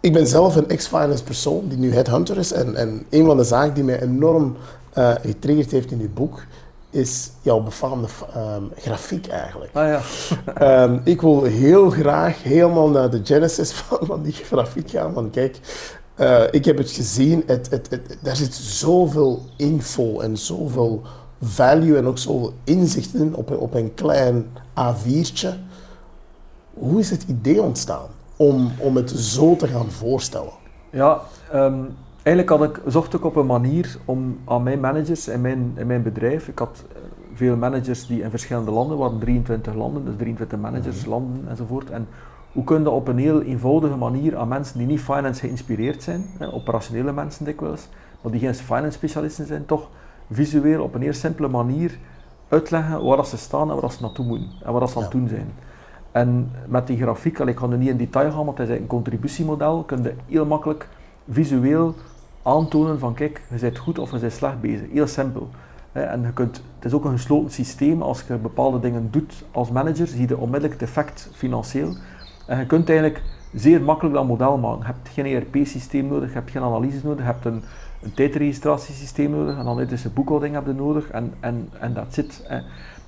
ik 0.00 0.12
ben 0.12 0.26
zelf 0.26 0.56
een 0.56 0.68
ex-finance 0.68 1.24
persoon 1.24 1.68
die 1.68 1.78
nu 1.78 1.92
headhunter 1.92 2.38
is. 2.38 2.52
En, 2.52 2.76
en 2.76 3.02
een 3.10 3.24
van 3.24 3.36
de 3.36 3.44
zaken 3.44 3.74
die 3.74 3.84
mij 3.84 4.02
enorm 4.02 4.56
uh, 4.98 5.10
getriggerd 5.22 5.70
heeft 5.70 5.90
in 5.90 6.00
uw 6.00 6.12
boek, 6.14 6.42
is 6.90 7.30
jouw 7.42 7.60
befaamde 7.60 8.08
um, 8.36 8.70
grafiek 8.76 9.26
eigenlijk. 9.26 9.70
Ah, 9.74 10.00
ja. 10.56 10.82
um, 10.82 11.00
ik 11.14 11.20
wil 11.20 11.42
heel 11.42 11.90
graag 11.90 12.42
helemaal 12.42 12.88
naar 12.88 13.10
de 13.10 13.20
genesis 13.24 13.72
van, 13.80 13.98
van 14.02 14.22
die 14.22 14.32
grafiek 14.32 14.90
gaan. 14.90 15.12
Want 15.12 15.30
kijk, 15.30 15.58
uh, 16.16 16.42
ik 16.50 16.64
heb 16.64 16.78
het 16.78 16.90
gezien, 16.90 17.42
het, 17.46 17.70
het, 17.70 17.90
het, 17.90 18.18
daar 18.20 18.36
zit 18.36 18.54
zoveel 18.54 19.42
info 19.56 20.20
en 20.20 20.36
zoveel 20.36 21.02
value 21.42 21.96
en 21.96 22.06
ook 22.06 22.18
zoveel 22.18 22.52
inzicht 22.64 23.14
in 23.14 23.34
op, 23.34 23.50
op 23.50 23.74
een 23.74 23.94
klein 23.94 24.46
A4'tje. 24.80 25.48
Hoe 26.74 27.00
is 27.00 27.10
het 27.10 27.22
idee 27.22 27.62
ontstaan 27.62 28.08
om, 28.36 28.72
om 28.78 28.96
het 28.96 29.10
zo 29.10 29.56
te 29.56 29.68
gaan 29.68 29.90
voorstellen? 29.90 30.52
Ja, 30.90 31.20
um 31.54 31.96
eigenlijk 32.22 32.48
had 32.48 32.62
ik, 32.62 32.92
zocht 32.92 33.14
ik 33.14 33.24
op 33.24 33.36
een 33.36 33.46
manier 33.46 33.96
om 34.04 34.38
aan 34.44 34.62
mijn 34.62 34.80
managers 34.80 35.28
in 35.28 35.40
mijn, 35.40 35.72
in 35.74 35.86
mijn 35.86 36.02
bedrijf, 36.02 36.48
ik 36.48 36.58
had 36.58 36.84
eh, 36.92 37.00
veel 37.34 37.56
managers 37.56 38.06
die 38.06 38.22
in 38.22 38.30
verschillende 38.30 38.70
landen 38.70 38.98
waren, 38.98 39.18
23 39.18 39.74
landen, 39.74 40.04
dus 40.04 40.14
23 40.16 40.58
managers, 40.58 41.00
mhm. 41.00 41.10
landen 41.10 41.48
enzovoort. 41.48 41.90
En 41.90 42.08
hoe 42.52 42.64
kun 42.64 42.82
je 42.82 42.90
op 42.90 43.08
een 43.08 43.18
heel 43.18 43.42
eenvoudige 43.42 43.96
manier 43.96 44.36
aan 44.36 44.48
mensen 44.48 44.78
die 44.78 44.86
niet 44.86 45.00
finance 45.00 45.40
geïnspireerd 45.40 46.02
zijn, 46.02 46.24
hè, 46.38 46.52
operationele 46.52 47.12
mensen 47.12 47.44
dikwijls, 47.44 47.88
maar 48.20 48.32
die 48.32 48.40
geen 48.40 48.54
finance 48.54 48.98
specialisten 48.98 49.46
zijn, 49.46 49.66
toch 49.66 49.88
visueel 50.30 50.82
op 50.82 50.94
een 50.94 51.02
heel 51.02 51.12
simpele 51.12 51.48
manier 51.48 51.98
uitleggen 52.48 53.04
waar 53.04 53.26
ze 53.26 53.36
staan 53.36 53.70
en 53.70 53.80
waar 53.80 53.92
ze 53.92 54.02
naartoe 54.02 54.26
moeten 54.26 54.48
en 54.64 54.72
waar 54.72 54.88
ze 54.88 54.96
aan 54.96 55.02
het 55.02 55.12
doen 55.12 55.28
zijn. 55.28 55.52
En 56.12 56.50
met 56.66 56.86
die 56.86 56.96
grafiek, 56.96 57.38
ik 57.38 57.58
ga 57.58 57.68
er 57.68 57.78
niet 57.78 57.88
in 57.88 57.96
detail 57.96 58.30
gaan, 58.30 58.44
maar 58.44 58.54
het 58.54 58.68
is 58.68 58.78
een 58.78 58.86
contributiemodel, 58.86 59.82
kun 59.82 60.02
je 60.02 60.14
heel 60.26 60.46
makkelijk 60.46 60.88
visueel 61.28 61.94
aantonen 62.42 62.98
van 62.98 63.14
kijk, 63.14 63.42
je 63.50 63.58
bent 63.60 63.78
goed 63.78 63.98
of 63.98 64.10
je 64.10 64.18
bent 64.18 64.32
slecht 64.32 64.60
bezig. 64.60 64.86
Heel 64.92 65.06
simpel. 65.06 65.48
En 65.92 66.22
je 66.22 66.32
kunt, 66.32 66.62
het 66.76 66.84
is 66.84 66.92
ook 66.92 67.04
een 67.04 67.12
gesloten 67.12 67.50
systeem. 67.50 68.02
Als 68.02 68.24
je 68.28 68.36
bepaalde 68.36 68.80
dingen 68.80 69.08
doet 69.10 69.44
als 69.50 69.70
manager, 69.70 70.06
zie 70.06 70.28
je 70.28 70.38
onmiddellijk 70.38 70.80
het 70.80 70.88
effect 70.88 71.30
financieel. 71.32 71.94
En 72.46 72.58
je 72.58 72.66
kunt 72.66 72.88
eigenlijk 72.88 73.22
zeer 73.54 73.82
makkelijk 73.82 74.14
dat 74.14 74.26
model 74.26 74.58
maken. 74.58 74.78
Je 74.78 74.86
hebt 74.86 75.08
geen 75.08 75.26
ERP-systeem 75.26 76.06
nodig, 76.06 76.28
je 76.28 76.34
hebt 76.34 76.50
geen 76.50 76.62
analyses 76.62 77.02
nodig, 77.02 77.18
je 77.18 77.24
hebt 77.24 77.44
een, 77.44 77.62
een 78.02 78.14
tijdregistratiesysteem 78.14 79.30
nodig, 79.30 79.54
een 79.54 79.60
analytische 79.60 80.10
boekhouding 80.10 80.54
heb 80.54 80.66
je 80.66 80.72
nodig 80.72 81.10
en, 81.10 81.34
en, 81.40 81.68
en 81.80 81.94
dat 81.94 82.14
zit. 82.14 82.46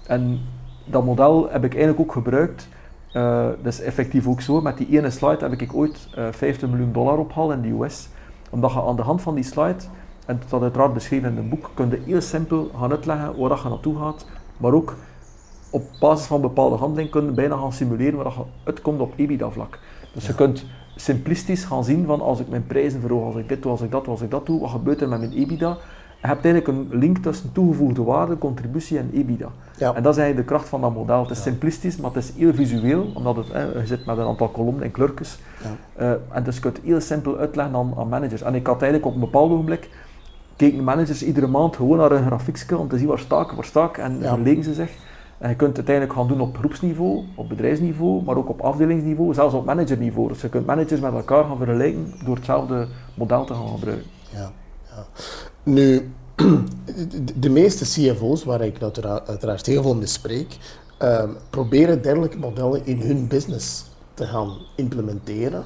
En 0.07 0.41
dat 0.85 1.05
model 1.05 1.51
heb 1.51 1.65
ik 1.65 1.75
eigenlijk 1.75 2.01
ook 2.01 2.13
gebruikt. 2.13 2.69
Uh, 3.13 3.47
dat 3.63 3.73
is 3.73 3.81
effectief 3.81 4.27
ook 4.27 4.41
zo. 4.41 4.61
Met 4.61 4.77
die 4.77 4.99
ene 4.99 5.11
slide 5.11 5.49
heb 5.49 5.61
ik 5.61 5.75
ooit 5.75 6.09
uh, 6.19 6.27
eh, 6.27 6.35
50 6.35 6.69
miljoen 6.69 6.93
dollar 6.93 7.19
opgehaald 7.19 7.53
in 7.53 7.63
de 7.63 7.85
US 7.85 8.09
omdat 8.53 8.73
je 8.73 8.83
aan 8.83 8.97
de 8.97 9.03
hand 9.03 9.23
van 9.23 9.35
die 9.35 9.45
slide, 9.45 9.85
en 10.27 10.41
dat 10.49 10.63
uiteraard 10.63 10.93
beschreven 10.93 11.31
in 11.31 11.37
het 11.37 11.51
boek, 11.51 11.71
kun 11.75 11.91
je 11.91 12.01
heel 12.05 12.21
simpel 12.21 12.71
gaan 12.79 12.91
uitleggen 12.91 13.39
waar 13.39 13.49
dat 13.49 13.63
je 13.63 13.69
naartoe 13.69 13.99
gaat, 13.99 14.27
maar 14.57 14.73
ook 14.73 14.97
op 15.71 15.83
basis 16.01 16.27
van 16.27 16.41
bepaalde 16.41 16.77
handelingen 16.77 17.11
kun 17.11 17.25
je 17.25 17.31
bijna 17.31 17.57
gaan 17.57 17.73
simuleren 17.73 18.23
waar 18.23 18.33
je 18.33 18.43
uitkomt 18.65 19.01
op 19.01 19.13
EBITDA-vlak. 19.17 19.79
Dus 20.15 20.27
je 20.27 20.35
kunt 20.35 20.67
simplistisch 20.97 21.65
gaan 21.65 21.85
zien 21.85 22.07
van 22.07 22.21
als 22.21 22.41
ik 22.41 22.49
mijn 22.49 22.67
prijzen 22.67 23.01
verhoog, 23.01 23.25
als 23.25 23.37
ik 23.37 23.49
dit 23.49 23.63
doe, 23.63 23.71
als 23.71 23.81
ik 23.81 23.91
dat 23.91 24.05
doe, 24.05 24.13
als 24.13 24.23
ik 24.23 24.31
dat 24.31 24.47
doe, 24.47 24.61
wat 24.61 24.71
gebeurt 24.71 25.01
er 25.01 25.09
met 25.09 25.19
mijn 25.19 25.33
EBITDA? 25.33 25.79
Je 26.23 26.29
hebt 26.29 26.45
eigenlijk 26.45 26.79
een 26.79 26.99
link 26.99 27.19
tussen 27.19 27.53
toegevoegde 27.53 28.03
waarde, 28.03 28.39
contributie 28.39 28.99
en 28.99 29.11
EBITDA. 29.13 29.49
Ja. 29.77 29.95
En 29.95 30.03
dat 30.03 30.13
is 30.13 30.19
eigenlijk 30.21 30.49
de 30.49 30.55
kracht 30.55 30.69
van 30.69 30.81
dat 30.81 30.95
model. 30.95 31.23
Het 31.23 31.31
is 31.31 31.43
simplistisch, 31.43 31.97
maar 31.97 32.11
het 32.11 32.23
is 32.23 32.33
heel 32.37 32.55
visueel, 32.55 33.11
omdat 33.15 33.37
het, 33.37 33.53
hè, 33.53 33.63
je 33.63 33.87
zit 33.87 34.07
met 34.07 34.19
een 34.19 34.27
aantal 34.27 34.49
kolommen 34.49 34.83
en 34.83 34.91
kleurtjes. 34.91 35.39
Ja. 35.63 36.05
Uh, 36.05 36.37
en 36.37 36.43
dus 36.43 36.55
je 36.55 36.61
kunt 36.61 36.81
heel 36.85 37.01
simpel 37.01 37.39
uitleggen 37.39 37.75
aan, 37.75 37.95
aan, 37.97 38.09
managers. 38.09 38.43
En 38.43 38.55
ik 38.55 38.67
had 38.67 38.83
eigenlijk 38.83 39.07
op 39.07 39.15
een 39.15 39.21
bepaald 39.21 39.51
ogenblik, 39.51 39.91
keken 40.57 40.85
managers 40.85 41.23
iedere 41.23 41.47
maand 41.47 41.77
gewoon 41.77 41.99
naar 41.99 42.13
een 42.13 42.27
grafiekje 42.27 42.79
om 42.79 42.89
te 42.89 42.99
zien 42.99 43.07
waar 43.07 43.19
sta 43.19 43.41
ik, 43.41 43.51
waar 43.51 43.65
sta 43.65 43.85
ik, 43.85 43.99
en 43.99 44.19
ja. 44.21 44.35
verlegen 44.35 44.65
ze 44.65 44.75
zich. 44.75 44.91
En 45.39 45.49
je 45.49 45.57
kunt 45.57 45.77
het 45.77 45.89
uiteindelijk 45.89 46.19
gaan 46.19 46.29
doen 46.29 46.41
op 46.41 46.57
groepsniveau, 46.57 47.25
op 47.35 47.49
bedrijfsniveau, 47.49 48.23
maar 48.23 48.37
ook 48.37 48.49
op 48.49 48.61
afdelingsniveau, 48.61 49.35
zelfs 49.35 49.55
op 49.55 49.65
managerniveau. 49.65 50.29
Dus 50.29 50.41
je 50.41 50.49
kunt 50.49 50.67
managers 50.67 51.01
met 51.01 51.13
elkaar 51.13 51.45
gaan 51.45 51.57
vergelijken 51.57 52.15
door 52.25 52.37
hetzelfde 52.37 52.87
model 53.15 53.45
te 53.45 53.55
gaan 53.55 53.69
gebruiken. 53.69 54.11
Ja, 54.33 54.53
ja. 54.91 55.05
Nu, 55.63 56.13
de 57.41 57.51
meeste 57.51 57.85
CFO's 57.85 58.45
waar 58.45 58.61
ik 58.61 58.83
uiteraard 59.27 59.67
heel 59.67 59.83
veel 59.83 59.95
mee 59.95 60.07
spreek, 60.07 60.57
uh, 61.03 61.25
proberen 61.51 62.03
dergelijke 62.03 62.39
modellen 62.39 62.87
in 62.87 63.01
hun 63.01 63.29
business 63.29 63.85
te 64.15 64.27
gaan 64.27 64.59
implementeren. 64.77 65.65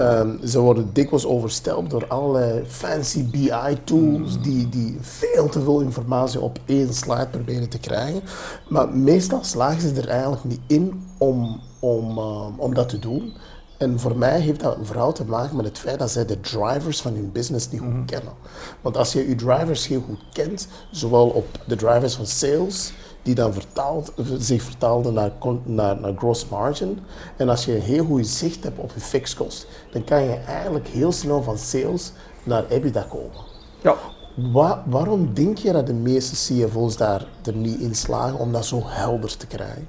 Um, 0.00 0.38
ze 0.46 0.60
worden 0.60 0.90
dikwijls 0.92 1.26
overstelpt 1.26 1.90
door 1.90 2.06
allerlei 2.06 2.64
fancy 2.66 3.24
BI-tools 3.30 4.36
mm. 4.36 4.42
die, 4.42 4.68
die 4.68 4.98
veel 5.00 5.48
te 5.48 5.62
veel 5.62 5.80
informatie 5.80 6.40
op 6.40 6.58
één 6.64 6.94
slide 6.94 7.26
proberen 7.30 7.68
te 7.68 7.78
krijgen. 7.78 8.22
Maar 8.68 8.88
meestal 8.88 9.44
slagen 9.44 9.80
ze 9.80 10.00
er 10.00 10.08
eigenlijk 10.08 10.44
niet 10.44 10.60
in 10.66 11.02
om, 11.18 11.60
om, 11.78 12.18
uh, 12.18 12.46
om 12.56 12.74
dat 12.74 12.88
te 12.88 12.98
doen. 12.98 13.32
En 13.78 14.00
voor 14.00 14.16
mij 14.16 14.40
heeft 14.40 14.60
dat 14.60 14.76
vooral 14.82 15.12
te 15.12 15.24
maken 15.24 15.56
met 15.56 15.64
het 15.64 15.78
feit 15.78 15.98
dat 15.98 16.10
zij 16.10 16.24
de 16.24 16.40
drivers 16.40 17.00
van 17.00 17.14
hun 17.14 17.32
business 17.32 17.70
niet 17.70 17.80
goed 17.80 17.92
mhm. 17.92 18.04
kennen. 18.04 18.32
Want 18.80 18.96
als 18.96 19.12
je 19.12 19.28
je 19.28 19.34
drivers 19.34 19.86
heel 19.86 20.00
goed 20.06 20.20
kent, 20.32 20.68
zowel 20.90 21.28
op 21.28 21.46
de 21.66 21.76
drivers 21.76 22.14
van 22.14 22.26
sales, 22.26 22.92
die 23.22 23.34
dan 23.34 23.52
vertaald, 23.52 24.12
zich 24.38 24.62
vertaalden 24.62 25.14
naar, 25.14 25.32
naar, 25.64 26.00
naar 26.00 26.14
gross 26.16 26.48
margin, 26.48 26.98
en 27.36 27.48
als 27.48 27.64
je 27.64 27.74
een 27.74 27.82
heel 27.82 28.04
goed 28.04 28.26
zicht 28.26 28.64
hebt 28.64 28.78
op 28.78 28.90
je 28.94 29.00
fixed 29.00 29.36
cost, 29.36 29.66
dan 29.92 30.04
kan 30.04 30.22
je 30.22 30.34
eigenlijk 30.34 30.88
heel 30.88 31.12
snel 31.12 31.42
van 31.42 31.58
sales 31.58 32.12
naar 32.42 32.64
EBITDA 32.68 33.06
komen. 33.08 33.46
Ja. 33.82 34.82
waarom 34.86 35.34
denk 35.34 35.58
je 35.58 35.72
dat 35.72 35.86
de 35.86 35.92
meeste 35.92 36.34
CFO's 36.34 36.96
daar 36.96 37.26
er 37.44 37.54
niet 37.54 37.80
in 37.80 37.94
slagen 37.94 38.38
om 38.38 38.52
dat 38.52 38.66
zo 38.66 38.80
helder 38.84 39.36
te 39.36 39.46
krijgen? 39.46 39.88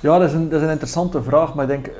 Ja, 0.00 0.18
dat 0.18 0.28
is 0.28 0.34
een, 0.34 0.48
dat 0.48 0.58
is 0.58 0.66
een 0.66 0.72
interessante 0.72 1.22
vraag, 1.22 1.54
maar 1.54 1.70
ik 1.70 1.82
denk 1.82 1.94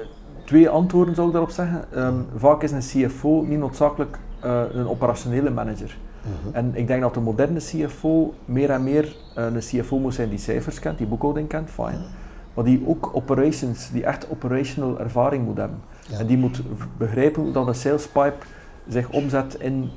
twee 0.51 0.69
antwoorden 0.69 1.15
zou 1.15 1.27
ik 1.27 1.33
daarop 1.33 1.51
zeggen. 1.51 1.85
Ehm, 1.95 2.15
vaak 2.37 2.63
is 2.63 2.71
een 2.71 3.09
CFO 3.09 3.45
niet 3.49 3.59
noodzakelijk 3.59 4.19
uh, 4.45 4.63
een 4.73 4.89
operationele 4.89 5.51
manager. 5.51 5.97
Mhm. 6.23 6.57
En 6.57 6.73
ik 6.75 6.87
denk 6.87 7.01
dat 7.01 7.15
de 7.15 7.21
moderne 7.21 7.59
CFO 7.59 8.35
meer 8.45 8.71
en 8.71 8.83
meer 8.83 9.05
uh, 9.05 9.45
een 9.45 9.59
CFO 9.59 9.99
moet 9.99 10.15
zijn 10.15 10.29
die 10.29 10.39
cijfers 10.39 10.79
kent, 10.79 10.99
die 10.99 11.07
boekhouding 11.07 11.49
kent, 11.49 11.71
fine. 11.71 11.99
Maar 12.55 12.65
die 12.65 12.83
ook 12.87 13.11
operations, 13.13 13.91
die 13.91 14.05
echt 14.05 14.31
operational 14.31 15.01
ervaring 15.01 15.45
moet 15.45 15.57
hebben. 15.57 15.79
En 16.19 16.27
die 16.27 16.39
moet 16.39 16.63
begrijpen 16.99 17.43
hoe 17.43 17.53
dat 17.53 17.67
een 17.67 17.75
sales 17.75 18.07
pipe 18.07 18.47
zich 18.89 19.11
omzet 19.11 19.55
in 19.55 19.91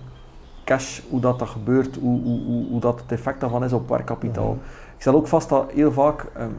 cash, 0.65 1.01
hoe 1.10 1.19
dat, 1.19 1.39
dat 1.39 1.50
gebeurt, 1.50 1.95
hoe, 1.95 2.22
hoe, 2.22 2.65
hoe, 2.69 2.79
dat 2.79 3.01
het 3.01 3.12
effect 3.12 3.39
daarvan 3.39 3.63
is 3.63 3.74
op 3.74 3.89
werkkapitaal. 3.89 4.53
Mhm. 4.53 4.63
Ik 4.95 5.01
stel 5.01 5.15
ook 5.15 5.27
vast 5.27 5.50
dat 5.50 5.72
heel 5.72 5.91
vaak 5.91 6.25
um, 6.39 6.55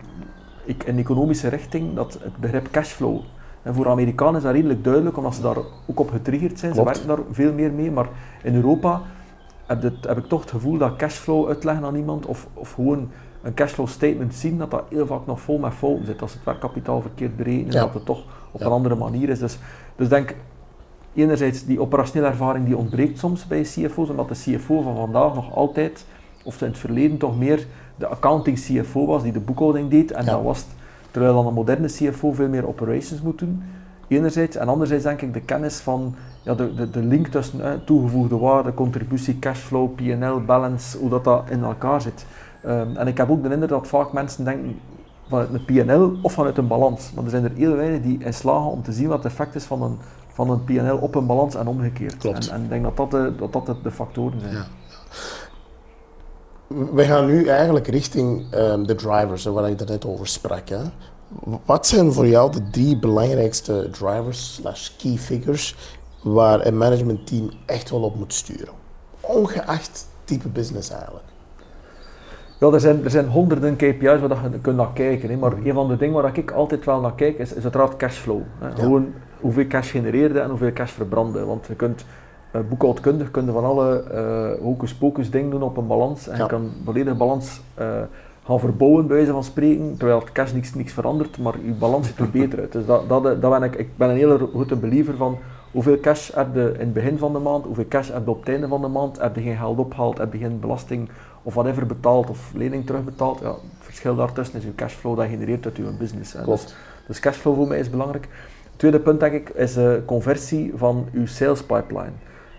ik, 0.64 0.84
in 0.84 0.98
economische 0.98 1.48
richting 1.48 1.94
dat 1.94 2.18
het 2.22 2.36
begrip 2.36 2.70
cashflow 2.70 3.20
en 3.64 3.74
voor 3.74 3.88
Amerikanen 3.88 4.36
is 4.36 4.42
dat 4.42 4.52
redelijk 4.52 4.84
duidelijk, 4.84 5.16
omdat 5.16 5.34
ze 5.34 5.40
daar 5.42 5.56
ook 5.86 6.00
op 6.00 6.10
getriggerd 6.10 6.58
zijn. 6.58 6.74
Ze 6.74 6.84
werken 6.84 7.06
daar 7.06 7.18
veel 7.30 7.52
meer 7.52 7.72
mee, 7.72 7.90
maar 7.90 8.08
in 8.42 8.54
Europa 8.54 9.02
heb, 9.66 9.82
heb, 10.00 10.18
ik 10.18 10.26
toch 10.26 10.40
het 10.40 10.50
gevoel 10.50 10.78
dat 10.78 10.96
cashflow 10.96 11.48
uitleggen 11.48 11.84
aan 11.84 11.94
iemand, 11.94 12.26
of, 12.26 12.46
of 12.54 12.72
gewoon 12.72 13.10
een 13.42 13.54
cashflow 13.54 13.88
statement 13.88 14.34
zien, 14.34 14.58
dat 14.58 14.70
dat 14.70 14.84
heel 14.88 15.06
vaak 15.06 15.26
nog 15.26 15.40
vol 15.40 15.58
met 15.58 15.74
fouten 15.74 16.06
zit. 16.06 16.22
Als 16.22 16.32
het 16.32 16.44
werkkapitaal 16.44 17.00
verkeerd 17.00 17.36
berekenen, 17.36 17.72
ja. 17.72 17.80
dat 17.80 17.94
het 17.94 18.04
toch 18.04 18.24
op 18.50 18.60
een 18.60 18.66
andere 18.66 18.94
manier 18.94 19.28
is. 19.28 19.38
Dus, 19.38 19.58
dus 19.96 20.08
denk, 20.08 20.34
enerzijds 21.14 21.64
die 21.64 21.80
operationele 21.80 22.30
ervaring 22.30 22.66
die 22.66 22.76
ontbreekt 22.76 23.18
soms 23.18 23.46
bij 23.46 23.62
CFO's, 23.62 24.08
omdat 24.08 24.28
de 24.28 24.34
CFO 24.34 24.80
van 24.80 24.96
vandaag 24.96 25.34
nog 25.34 25.54
altijd, 25.54 26.06
of 26.44 26.60
in 26.60 26.66
het 26.66 26.78
verleden 26.78 27.18
toch 27.18 27.38
meer 27.38 27.66
de 27.96 28.06
accounting 28.06 28.58
CFO 28.58 29.06
was, 29.06 29.22
die 29.22 29.32
de 29.32 29.40
boekhouding 29.40 29.90
deed, 29.90 30.12
en 30.12 30.24
dat 30.24 30.42
was 30.42 30.66
Terwijl 31.14 31.34
dan 31.34 31.46
een 31.46 31.54
moderne 31.54 31.86
CFO 31.86 32.32
veel 32.32 32.48
meer 32.48 32.68
operations 32.68 33.22
moet 33.22 33.38
doen, 33.38 33.62
enerzijds. 34.08 34.56
En 34.56 34.68
anderzijds 34.68 35.04
denk 35.04 35.22
ik 35.22 35.32
de 35.32 35.40
kennis 35.40 35.78
van 35.78 36.14
ja, 36.42 36.54
de, 36.54 36.74
de, 36.74 36.90
de 36.90 37.02
link 37.02 37.26
tussen 37.26 37.84
toegevoegde 37.84 38.38
waarde, 38.38 38.74
contributie, 38.74 39.38
cashflow, 39.38 39.94
P&L, 39.94 40.44
balance, 40.46 40.98
hoe 40.98 41.10
dat, 41.10 41.24
dat 41.24 41.50
in 41.50 41.62
elkaar 41.62 42.00
zit. 42.00 42.26
Um, 42.66 42.96
en 42.96 43.06
ik 43.06 43.16
heb 43.16 43.30
ook 43.30 43.42
de 43.42 43.50
indruk 43.50 43.68
dat 43.68 43.86
vaak 43.86 44.12
mensen 44.12 44.44
denken 44.44 44.80
vanuit 45.28 45.48
een 45.52 45.64
P&L 45.64 46.18
of 46.22 46.32
vanuit 46.32 46.58
een 46.58 46.66
balans. 46.66 47.12
Maar 47.14 47.24
er 47.24 47.30
zijn 47.30 47.44
er 47.44 47.52
heel 47.54 47.76
weinig 47.76 48.02
die 48.02 48.18
in 48.18 48.34
slagen 48.34 48.70
om 48.70 48.82
te 48.82 48.92
zien 48.92 49.08
wat 49.08 49.22
het 49.22 49.32
effect 49.32 49.54
is 49.54 49.64
van 49.64 49.82
een, 49.82 49.98
van 50.32 50.50
een 50.50 50.64
P&L 50.64 50.96
op 51.00 51.14
een 51.14 51.26
balans 51.26 51.54
en 51.54 51.66
omgekeerd. 51.66 52.16
Klopt. 52.16 52.48
En, 52.48 52.54
en 52.54 52.62
ik 52.62 52.68
denk 52.68 52.82
dat 52.82 52.96
dat 52.96 53.10
de, 53.10 53.32
dat, 53.50 53.66
dat 53.66 53.82
de 53.82 53.90
factoren 53.90 54.40
zijn. 54.40 54.52
Ja. 54.52 54.64
We 56.66 57.04
gaan 57.04 57.26
nu 57.26 57.46
eigenlijk 57.46 57.86
richting 57.86 58.54
um, 58.54 58.86
de 58.86 58.94
drivers, 58.94 59.44
waar 59.44 59.70
ik 59.70 59.88
net 59.88 60.06
over 60.06 60.26
sprak. 60.26 60.68
Hè. 60.68 60.82
Wat 61.64 61.86
zijn 61.86 62.12
voor 62.12 62.26
jou 62.26 62.52
de 62.52 62.70
drie 62.70 62.98
belangrijkste 62.98 63.88
drivers 63.90 64.54
slash 64.54 64.90
key 64.96 65.16
figures 65.16 65.76
waar 66.22 66.66
een 66.66 66.76
managementteam 66.76 67.50
echt 67.66 67.90
wel 67.90 68.02
op 68.02 68.16
moet 68.16 68.34
sturen? 68.34 68.74
Ongeacht 69.20 70.06
type 70.24 70.48
business 70.48 70.90
eigenlijk. 70.90 71.24
Ja, 72.60 72.70
er 72.70 72.80
zijn, 72.80 73.04
er 73.04 73.10
zijn 73.10 73.28
honderden 73.28 73.76
KPI's 73.76 74.20
waar 74.20 74.50
je 74.50 74.58
kunt 74.60 74.76
naar 74.76 74.92
kijken. 74.92 75.30
Hè. 75.30 75.36
Maar 75.36 75.52
een 75.52 75.74
van 75.74 75.88
de 75.88 75.96
dingen 75.96 76.22
waar 76.22 76.38
ik 76.38 76.50
altijd 76.50 76.84
wel 76.84 77.00
naar 77.00 77.14
kijk 77.14 77.38
is, 77.38 77.52
is 77.52 77.62
uiteraard 77.62 77.96
cashflow. 77.96 78.40
Hè. 78.58 78.74
Gewoon 78.74 79.12
hoeveel 79.40 79.66
cash 79.66 79.90
genereerde 79.90 80.40
en 80.40 80.48
hoeveel 80.48 80.72
cash 80.72 80.90
verbrandde. 80.90 81.44
Want 81.44 81.66
je 81.66 81.74
kunt 81.74 82.04
boekhoudkundig 82.68 83.30
kun 83.30 83.44
je 83.44 83.52
van 83.52 83.64
alle 83.64 84.04
uh, 84.12 84.62
hocus 84.62 84.94
pocus 84.94 85.30
dingen 85.30 85.50
doen 85.50 85.62
op 85.62 85.76
een 85.76 85.86
balans. 85.86 86.28
En 86.28 86.38
je 86.38 86.46
kan 86.46 86.70
volledig 86.84 87.16
balans 87.16 87.60
uh, 87.78 87.86
gaan 88.44 88.60
verbouwen, 88.60 89.06
bij 89.06 89.16
wijze 89.16 89.32
van 89.32 89.44
spreken, 89.44 89.96
terwijl 89.96 90.20
het 90.20 90.32
cash 90.32 90.52
niks, 90.52 90.74
niks 90.74 90.92
verandert, 90.92 91.38
maar 91.38 91.54
je 91.64 91.72
balans 91.72 92.06
ziet 92.06 92.18
er 92.18 92.30
beter 92.30 92.60
uit. 92.60 92.72
Dus 92.72 92.86
dat, 92.86 93.08
dat, 93.08 93.22
dat 93.22 93.50
ben 93.50 93.62
ik, 93.62 93.74
ik 93.74 93.96
ben 93.96 94.10
een 94.10 94.16
hele 94.16 94.48
grote 94.52 94.76
believer 94.76 95.16
van 95.16 95.38
hoeveel 95.72 96.00
cash 96.00 96.34
heb 96.34 96.54
je 96.54 96.72
in 96.72 96.80
het 96.80 96.92
begin 96.92 97.18
van 97.18 97.32
de 97.32 97.38
maand, 97.38 97.64
hoeveel 97.64 97.88
cash 97.88 98.10
heb 98.12 98.24
je 98.24 98.30
op 98.30 98.38
het 98.38 98.48
einde 98.48 98.68
van 98.68 98.80
de 98.80 98.88
maand, 98.88 99.20
heb 99.20 99.36
je 99.36 99.42
geen 99.42 99.56
geld 99.56 99.78
opgehaald, 99.78 100.18
heb 100.18 100.32
je 100.32 100.38
geen 100.38 100.60
belasting 100.60 101.08
of 101.42 101.54
whatever 101.54 101.86
betaald 101.86 102.30
of 102.30 102.52
lening 102.54 102.86
terugbetaald. 102.86 103.40
Ja, 103.40 103.48
het 103.48 103.58
verschil 103.78 104.14
daartussen 104.16 104.58
is 104.58 104.64
je 104.64 104.74
cashflow 104.74 105.16
dat 105.16 105.26
genereert 105.26 105.64
uit 105.64 105.76
je 105.76 105.94
business. 105.98 106.32
Hè. 106.32 106.44
Dus, 106.44 106.74
dus 107.06 107.20
cashflow 107.20 107.54
voor 107.54 107.68
mij 107.68 107.78
is 107.78 107.90
belangrijk. 107.90 108.28
Het 108.70 108.78
tweede 108.78 109.00
punt 109.00 109.20
denk 109.20 109.32
ik 109.32 109.48
is 109.48 109.74
de 109.74 110.02
conversie 110.06 110.72
van 110.76 111.08
je 111.12 111.26
sales 111.26 111.62
pipeline. 111.62 112.12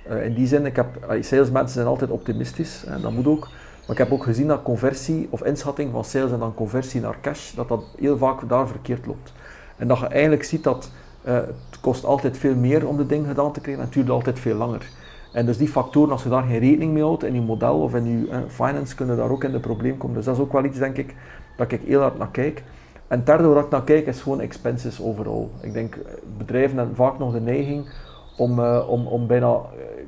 Uh, 0.10 0.26
in 0.26 0.34
die 0.34 0.48
zin, 0.48 0.66
ik 0.66 0.76
heb, 0.76 1.16
salesmensen 1.20 1.74
zijn 1.74 1.88
altijd 1.88 2.10
optimistisch, 2.10 2.84
en 2.86 3.02
dat 3.02 3.12
moet 3.12 3.28
ook. 3.28 3.48
Maar 3.86 3.96
ik 3.96 3.98
heb 3.98 4.12
ook 4.12 4.24
gezien 4.24 4.48
dat 4.48 4.62
conversie 4.62 5.28
of 5.30 5.44
inschatting 5.44 5.92
van 5.92 6.06
sales 6.06 6.32
en 6.32 6.40
dan 6.40 6.54
conversie 6.54 7.02
naar 7.02 7.18
cash, 7.22 7.54
dat 7.54 7.68
dat 7.68 7.84
heel 7.98 8.18
vaak 8.18 8.50
daar 8.50 8.68
verkeerd 8.68 9.06
loopt. 9.06 9.34
En 9.78 9.88
dat 9.88 10.00
je 10.00 10.06
eigenlijk 10.08 10.44
ziet 10.44 10.64
dat 10.64 10.92
uh, 11.28 11.34
het 11.34 11.80
kost 11.82 12.06
altijd 12.06 12.38
veel 12.38 12.56
meer 12.56 12.88
om 12.88 12.98
de 12.98 13.06
dingen 13.06 13.28
gedaan 13.28 13.52
te 13.52 13.60
krijgen 13.60 13.82
en 13.82 13.90
het 13.90 13.96
duurt 13.96 14.10
altijd 14.10 14.40
veel 14.40 14.56
langer. 14.56 14.90
En 15.34 15.46
dus 15.46 15.58
die 15.58 15.68
factoren, 15.68 16.12
als 16.12 16.24
je 16.24 16.30
daar 16.30 16.44
geen 16.44 16.60
rekening 16.60 16.94
mee 16.94 17.04
houdt 17.04 17.24
in 17.24 17.34
je 17.34 17.42
model 17.42 17.82
of 17.82 17.96
in 17.96 18.06
je 18.06 18.28
uh, 18.28 18.38
finance, 18.48 18.96
kunnen 18.96 19.18
daar 19.18 19.30
ook 19.30 19.44
in 19.44 19.52
de 19.52 19.60
probleem 19.60 19.98
komen. 19.98 20.16
Dus 20.16 20.26
dat 20.26 20.36
is 20.36 20.42
ook 20.42 20.52
wel 20.52 20.64
iets, 20.64 20.78
denk 20.78 20.98
ik, 20.98 21.16
dat 21.58 21.72
ik 21.72 21.82
heel 21.86 22.02
hard 22.02 22.18
naar 22.18 22.32
kijk. 22.32 22.64
En 23.08 23.18
het 23.18 23.26
derde 23.26 23.48
waar 23.48 23.64
ik 23.64 23.70
naar 23.70 23.84
kijk, 23.84 24.08
is 24.08 24.22
gewoon 24.22 24.42
expenses 24.42 25.02
overal. 25.02 25.52
Ik 25.62 25.74
denk, 25.74 25.98
bedrijven 26.38 26.78
hebben 26.78 26.96
vaak 26.96 27.20
nog 27.20 27.34
de 27.34 27.42
neiging 27.42 27.90
om, 28.38 28.60
uh, 28.60 28.90
om, 28.90 29.08
om 29.08 29.28
bijna 29.28 29.60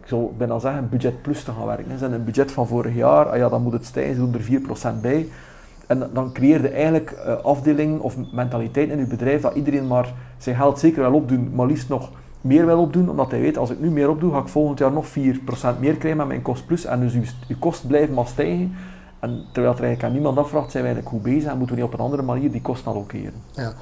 ik 0.07 0.13
zou 0.13 0.31
bijna 0.38 0.60
zeggen, 0.60 0.89
budget 0.89 1.22
plus 1.22 1.43
te 1.43 1.51
gaan 1.51 1.65
werken. 1.65 2.00
Ze 2.00 2.05
een 2.05 2.24
budget 2.24 2.51
van 2.51 2.67
vorig 2.67 2.96
jaar, 2.96 3.25
ah 3.25 3.38
ja, 3.38 3.50
dan 3.50 3.62
moet 3.62 3.74
het 3.74 3.86
stijgen, 3.86 4.15
ze 4.15 4.19
doen 4.19 4.34
er 4.34 4.98
4% 4.98 5.01
bij. 5.01 5.27
En 5.88 6.10
dan 6.13 6.31
creëer 6.31 6.62
je 6.62 6.69
eigenlijk 6.69 7.12
uh, 7.12 7.36
afdeling 7.43 8.00
of 8.00 8.15
mentaliteit 8.31 8.89
in 8.89 8.98
je 8.98 9.07
bedrijf 9.07 9.41
dat 9.41 9.55
iedereen 9.55 9.88
maar 9.88 10.13
zijn 10.38 10.55
geld 10.55 10.79
zeker 10.79 11.01
wel 11.01 11.13
opdoen, 11.13 11.51
maar 11.53 11.67
liefst 11.67 11.89
nog 11.89 12.10
meer 12.41 12.65
wil 12.65 12.79
opdoen, 12.79 13.10
omdat 13.10 13.31
hij 13.31 13.39
weet, 13.39 13.57
als 13.57 13.69
ik 13.69 13.79
nu 13.79 13.89
meer 13.89 14.10
opdoe, 14.10 14.31
ga 14.31 14.39
ik 14.39 14.48
volgend 14.48 14.79
jaar 14.79 14.91
nog 14.91 15.05
4% 15.07 15.12
meer 15.79 15.96
krijgen 15.96 16.17
met 16.17 16.27
mijn 16.27 16.41
kost 16.41 16.65
plus. 16.65 16.86
En 16.86 17.00
dus 17.00 17.13
je, 17.13 17.22
je 17.48 17.57
kost 17.57 17.88
blijft 17.88 18.13
maar 18.13 18.27
stijgen. 18.27 18.75
En 19.19 19.43
terwijl 19.51 19.74
er 19.74 19.81
eigenlijk 19.81 20.03
aan 20.03 20.12
niemand 20.12 20.38
afvraagt, 20.38 20.72
zijn 20.72 20.84
we 20.84 20.89
eigenlijk 20.89 21.15
goed 21.15 21.34
bezig 21.34 21.51
en 21.51 21.57
moeten 21.57 21.75
we 21.75 21.81
niet 21.81 21.91
op 21.91 22.00
een 22.00 22.05
andere 22.05 22.22
manier 22.22 22.51
die 22.51 22.62
kosten 22.62 22.91
allokeren. 22.91 23.34
Ja. 23.51 23.74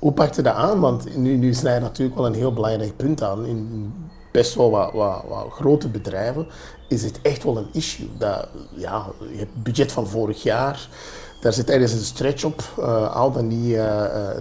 Hoe 0.00 0.12
pakt 0.12 0.36
je 0.36 0.42
dat 0.42 0.54
aan? 0.54 0.80
Want 0.80 1.16
nu, 1.16 1.36
nu 1.36 1.54
snij 1.54 1.74
je 1.74 1.80
natuurlijk 1.80 2.16
wel 2.16 2.26
een 2.26 2.34
heel 2.34 2.52
belangrijk 2.52 2.96
punt 2.96 3.22
aan. 3.22 3.46
In 3.46 3.92
best 4.30 4.54
wel 4.54 4.70
wat, 4.70 4.92
wat, 4.92 5.24
wat, 5.28 5.46
grote 5.50 5.88
bedrijven 5.88 6.46
is 6.88 7.02
het 7.02 7.18
echt 7.22 7.44
wel 7.44 7.56
een 7.56 7.68
issue. 7.72 8.08
Dat, 8.18 8.48
ja, 8.74 9.06
je 9.32 9.38
hebt 9.38 9.62
budget 9.62 9.92
van 9.92 10.06
vorig 10.06 10.42
jaar, 10.42 10.88
daar 11.40 11.52
zit 11.52 11.70
ergens 11.70 11.92
een 11.92 11.98
stretch 11.98 12.44
op, 12.44 12.62
uh, 12.78 13.16
al 13.16 13.32
dan 13.32 13.46
niet 13.46 13.72
uh, 13.72 13.78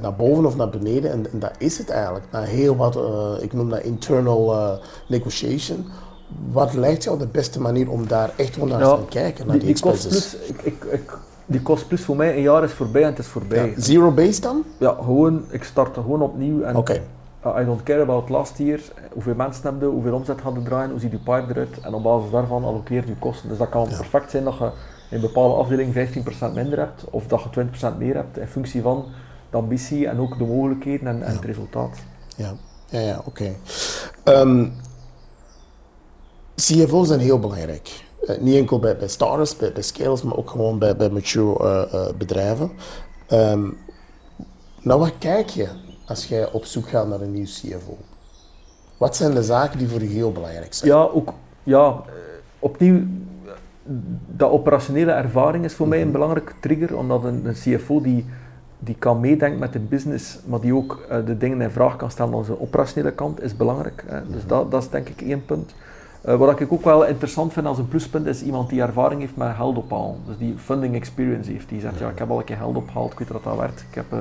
naar 0.02 0.16
boven 0.18 0.46
of 0.46 0.56
naar 0.56 0.70
beneden. 0.70 1.12
En, 1.12 1.32
en, 1.32 1.40
dat 1.40 1.54
is 1.58 1.78
het 1.78 1.90
eigenlijk. 1.90 2.26
Na 2.32 2.42
heel 2.42 2.76
wat, 2.76 3.00
ik 3.42 3.54
noem 3.54 3.70
dat 3.70 3.82
internal 3.82 4.80
negotiation. 5.08 5.86
Wat 6.52 6.74
lijkt 6.74 7.04
jou 7.04 7.20
de 7.20 7.28
beste 7.28 7.62
manier 7.62 7.90
om 7.90 8.08
daar 8.08 8.34
echt 8.38 8.56
wel 8.56 8.66
naar 8.66 8.80
te 8.80 9.06
kijken, 9.10 9.48
naar 9.48 9.60
die, 9.60 9.74
die, 9.74 9.82
plus, 9.82 10.36
ik, 10.36 10.62
ik, 10.62 10.84
ik, 10.84 11.18
die 11.50 11.62
kost 11.62 11.88
plus 11.88 12.02
voor 12.02 12.16
mij, 12.16 12.36
een 12.36 12.42
jaar 12.42 12.64
is 12.64 12.72
voorbij 12.72 13.02
en 13.02 13.10
het 13.10 13.20
is 13.20 13.28
voorbij. 13.28 13.68
Ja, 13.68 13.82
zero 13.82 14.12
base 14.12 14.42
dan? 14.42 14.64
Ja, 14.78 14.96
gewoon, 15.02 15.46
ik 15.50 15.64
start 15.64 15.94
gewoon 15.94 16.22
opnieuw. 16.22 16.62
En 16.62 16.76
okay. 16.76 17.02
I 17.62 17.66
don't 17.66 17.84
care 17.84 18.02
about 18.02 18.30
last 18.30 18.58
year, 18.58 18.80
hoeveel 19.14 19.36
mensen 19.36 19.64
hebben 19.64 19.88
je, 19.88 19.94
hoeveel 19.94 20.14
omzet 20.14 20.42
hadden 20.42 20.64
draaien, 20.64 20.90
hoe 20.90 21.00
ziet 21.00 21.12
je 21.12 21.18
pipe 21.18 21.46
eruit 21.50 21.80
en 21.82 21.94
op 21.94 22.04
basis 22.04 22.32
daarvan 22.32 22.64
allokeer 22.64 23.08
je 23.08 23.16
kosten. 23.20 23.50
Dus 23.50 23.58
dat 23.58 23.70
kan 23.70 23.88
perfect 23.88 24.32
zijn 24.32 24.44
dat 24.44 24.58
je 24.58 24.66
in 25.10 25.16
een 25.16 25.22
bepaalde 25.22 25.56
afdeling 25.56 25.94
15% 26.50 26.54
minder 26.54 26.78
hebt 26.78 27.04
of 27.10 27.28
dat 27.28 27.42
je 27.54 27.66
20% 27.94 27.98
meer 27.98 28.16
hebt 28.16 28.38
in 28.38 28.48
functie 28.48 28.82
van 28.82 29.06
de 29.50 29.58
ambitie 29.58 30.08
en 30.08 30.20
ook 30.20 30.38
de 30.38 30.46
mogelijkheden 30.46 31.08
en, 31.08 31.24
en 31.24 31.34
het 31.36 31.46
resultaat. 31.46 31.98
Ja, 32.36 32.54
ja, 32.90 33.00
ja 33.00 33.22
oké. 33.26 33.56
Okay. 34.24 34.42
Um, 34.42 34.60
ehm, 34.60 34.70
CFO's 36.56 37.08
zijn 37.08 37.20
heel 37.20 37.40
belangrijk. 37.40 38.08
Uh, 38.24 38.38
niet 38.38 38.56
enkel 38.56 38.80
bij, 38.80 38.98
bij 38.98 39.08
startups, 39.08 39.56
bij, 39.56 39.72
bij 39.72 39.82
scales, 39.82 40.22
maar 40.22 40.38
ook 40.38 40.50
gewoon 40.50 40.80
bij, 40.80 40.96
bij 40.96 41.10
mature 41.10 41.64
uh, 41.64 41.94
uh, 41.94 42.14
bedrijven. 42.18 42.72
Um, 43.32 43.78
nou, 44.82 45.00
wat 45.00 45.14
kijk 45.18 45.50
je 45.50 45.68
als 46.06 46.26
jij 46.26 46.52
op 46.52 46.66
zoek 46.66 46.90
gaat 46.90 47.08
naar 47.08 47.22
een 47.22 47.34
nieuw 47.34 47.46
CFO? 47.46 47.98
Wat 48.98 49.16
zijn 49.16 49.34
de 49.34 49.44
zaken 49.44 49.78
die 49.78 49.88
voor 49.88 50.02
je 50.02 50.08
heel 50.08 50.32
belangrijk 50.32 50.74
zijn? 50.74 50.92
Ja, 50.92 51.02
ook, 51.02 51.34
ja 51.64 51.88
eh, 51.88 52.14
opnieuw, 52.60 53.02
dat 54.28 54.52
operationele 54.52 55.12
ervaring 55.12 55.66
is 55.66 55.74
voor 55.74 55.88
mij 55.88 55.98
een 55.98 56.04
mhm. 56.04 56.14
belangrijke 56.14 56.54
trigger, 56.60 56.98
omdat 56.98 57.24
een, 57.24 57.46
een, 57.46 57.54
CFO 57.54 58.02
die, 58.02 58.26
die 58.80 58.96
kan 59.00 59.20
meedenken 59.20 59.60
met 59.60 59.74
de 59.74 59.80
business, 59.80 60.40
maar 60.46 60.60
die 60.60 60.76
ook 60.76 61.06
uh, 61.12 61.26
de 61.26 61.38
dingen 61.38 61.62
in 61.62 61.70
vraag 61.70 61.96
kan 61.96 62.12
stellen 62.12 62.34
aan 62.34 62.46
zijn 62.46 62.60
operationele 62.60 63.14
kant, 63.14 63.42
is 63.42 63.58
belangrijk. 63.58 64.04
Hè. 64.08 64.28
Dus 64.28 64.42
mhm. 64.42 64.48
dat, 64.48 64.72
dat 64.72 64.84
is 64.84 64.90
denk 64.90 65.10
ik 65.10 65.22
één 65.22 65.46
punt. 65.46 65.74
Uh, 66.26 66.36
wat 66.36 66.60
ik 66.60 66.72
ook 66.72 66.84
wel 66.84 67.06
interessant 67.06 67.54
vind 67.54 67.66
als 67.66 67.78
een 67.78 67.88
pluspunt 67.88 68.26
is 68.26 68.42
iemand 68.42 68.70
die 68.70 68.82
ervaring 68.82 69.22
heeft 69.22 69.36
met 69.36 69.56
geld 69.56 69.78
ophalen. 69.78 70.16
Dus 70.26 70.38
die 70.38 70.58
funding 70.58 70.96
experience 70.96 71.52
heeft. 71.52 71.70
Die 71.70 71.80
zegt, 71.80 72.00
ja, 72.00 72.10
ik 72.10 72.20
heb 72.20 72.30
al 72.30 72.38
een 72.38 72.44
keer 72.44 72.58
geld 72.58 72.76
opgehaald, 72.76 73.12
ik 73.12 73.20
weet 73.20 73.28
dat 73.28 73.44
dat 73.44 73.58
werkt. 73.58 73.86
Ik 73.90 73.96
heb 73.96 74.14
uh, 74.14 74.20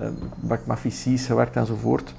uh, 0.00 0.58
met 0.64 0.78
VC's 0.78 1.26
gewerkt 1.26 1.56
enzovoort. 1.56 2.14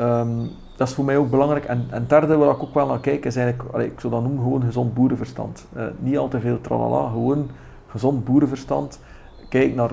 Um, 0.00 0.50
dat 0.76 0.88
is 0.88 0.94
voor 0.94 1.04
mij 1.04 1.16
ook 1.16 1.30
belangrijk. 1.30 1.64
En, 1.64 1.86
en 1.90 2.04
derde 2.08 2.36
waar 2.36 2.54
ik 2.54 2.62
ook 2.62 2.74
wel 2.74 2.86
naar 2.86 3.00
kijk, 3.00 3.24
is 3.24 3.36
eigenlijk, 3.36 3.92
ik 3.92 4.00
zou 4.00 4.12
dat 4.12 4.22
noemen, 4.22 4.42
gewoon 4.42 4.62
gezond 4.62 4.94
boerenverstand. 4.94 5.66
Niet 5.98 6.18
al 6.18 6.28
te 6.28 6.40
veel 6.40 6.60
tralala, 6.60 7.08
gewoon 7.08 7.50
gezond 7.86 8.24
boerenverstand. 8.24 9.00
Kijk 9.48 9.74
naar, 9.74 9.90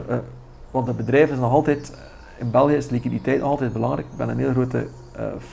want 0.72 0.88
het 0.88 0.98
bedrijf 0.98 1.32
is 1.32 1.38
nog 1.38 1.52
altijd, 1.52 1.98
in 2.38 2.52
België 2.52 2.76
is 2.76 2.90
liquiditeit 2.90 3.40
nog 3.40 3.50
altijd 3.50 3.74
belangrijk. 3.74 4.08
Ik 4.12 4.18
ben 4.18 4.30
een 4.30 4.38
heel 4.38 4.52
grote 4.52 4.88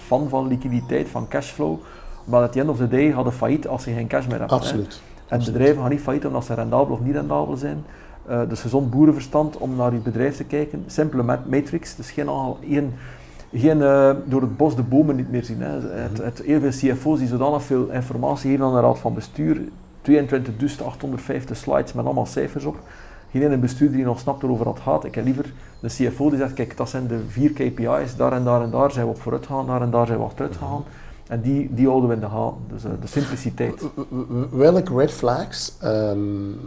fan 0.06 0.28
van 0.28 0.46
liquiditeit, 0.46 1.08
van 1.08 1.28
cashflow. 1.28 1.78
Maar 2.26 2.42
at 2.42 2.52
the 2.52 2.60
end 2.60 2.68
of 2.68 2.76
the 2.76 2.88
day 2.88 3.10
hadden 3.10 3.32
failliet 3.32 3.68
als 3.68 3.84
je 3.84 3.92
geen 3.92 4.06
cash 4.06 4.26
meer 4.26 4.38
hebt. 4.38 4.52
Absoluut. 4.52 5.02
En 5.26 5.38
bedrijven 5.44 5.82
gaan 5.82 5.90
niet 5.90 6.00
failliet 6.00 6.26
omdat 6.26 6.44
ze 6.44 6.54
rendabel 6.54 6.94
of 6.94 7.00
niet 7.00 7.14
rendabel 7.14 7.56
zijn. 7.56 7.84
Uh, 8.30 8.40
dus 8.48 8.60
gezond 8.60 8.90
boerenverstand 8.90 9.56
om 9.56 9.76
naar 9.76 9.92
je 9.92 9.98
bedrijf 9.98 10.36
te 10.36 10.44
kijken. 10.44 10.84
Simpele 10.86 11.40
matrix, 11.46 11.94
dus 11.96 12.10
geen, 12.10 12.28
geen, 12.68 12.92
geen 13.54 13.78
uh, 13.78 14.10
door 14.24 14.40
het 14.40 14.56
bos 14.56 14.76
de 14.76 14.82
bomen 14.82 15.16
niet 15.16 15.30
meer 15.30 15.44
zien. 15.44 15.60
Hè. 15.60 15.68
Het, 15.68 16.12
mhm. 16.12 16.22
het, 16.22 16.42
heel 16.44 16.60
veel 16.60 16.70
CFO's 16.70 17.18
die 17.18 17.28
zodanig 17.28 17.62
veel 17.62 17.90
informatie 17.90 18.50
geven 18.50 18.64
aan 18.64 18.74
de 18.74 18.80
raad 18.80 18.98
van 18.98 19.14
bestuur. 19.14 19.60
22.850 20.10 20.18
slides 21.52 21.92
met 21.92 22.04
allemaal 22.04 22.26
cijfers 22.26 22.64
op. 22.64 22.76
Geen 23.30 23.42
ene 23.42 23.56
bestuurder 23.56 23.96
die 23.96 24.06
nog 24.06 24.18
snapt 24.18 24.40
waarover 24.40 24.64
dat 24.64 24.80
gaat. 24.82 25.04
Ik 25.04 25.14
heb 25.14 25.24
liever 25.24 25.52
een 25.80 25.88
CFO 25.88 26.30
die 26.30 26.38
zegt, 26.38 26.52
kijk, 26.52 26.76
dat 26.76 26.88
zijn 26.88 27.06
de 27.06 27.18
vier 27.28 27.50
KPI's, 27.50 28.16
daar 28.16 28.32
en 28.32 28.44
daar 28.44 28.62
en 28.62 28.70
daar 28.70 28.90
zijn 28.90 29.04
we 29.04 29.10
op 29.10 29.20
vooruit 29.20 29.46
gegaan, 29.46 29.66
daar 29.66 29.82
en 29.82 29.90
daar 29.90 30.06
zijn 30.06 30.18
we 30.18 30.24
achteruit 30.24 30.54
mhm. 30.54 30.64
gegaan. 30.64 30.84
En 31.28 31.40
die, 31.40 31.74
die 31.74 31.86
houden 31.86 32.08
we 32.08 32.14
in 32.14 32.20
de 32.20 32.28
gaten. 32.28 32.60
Dus 32.68 32.84
uh, 32.84 32.90
de 33.00 33.06
simpliciteit. 33.06 33.82
Welke 34.50 34.96
red 34.96 35.10
flags 35.10 35.76
um, 35.84 36.60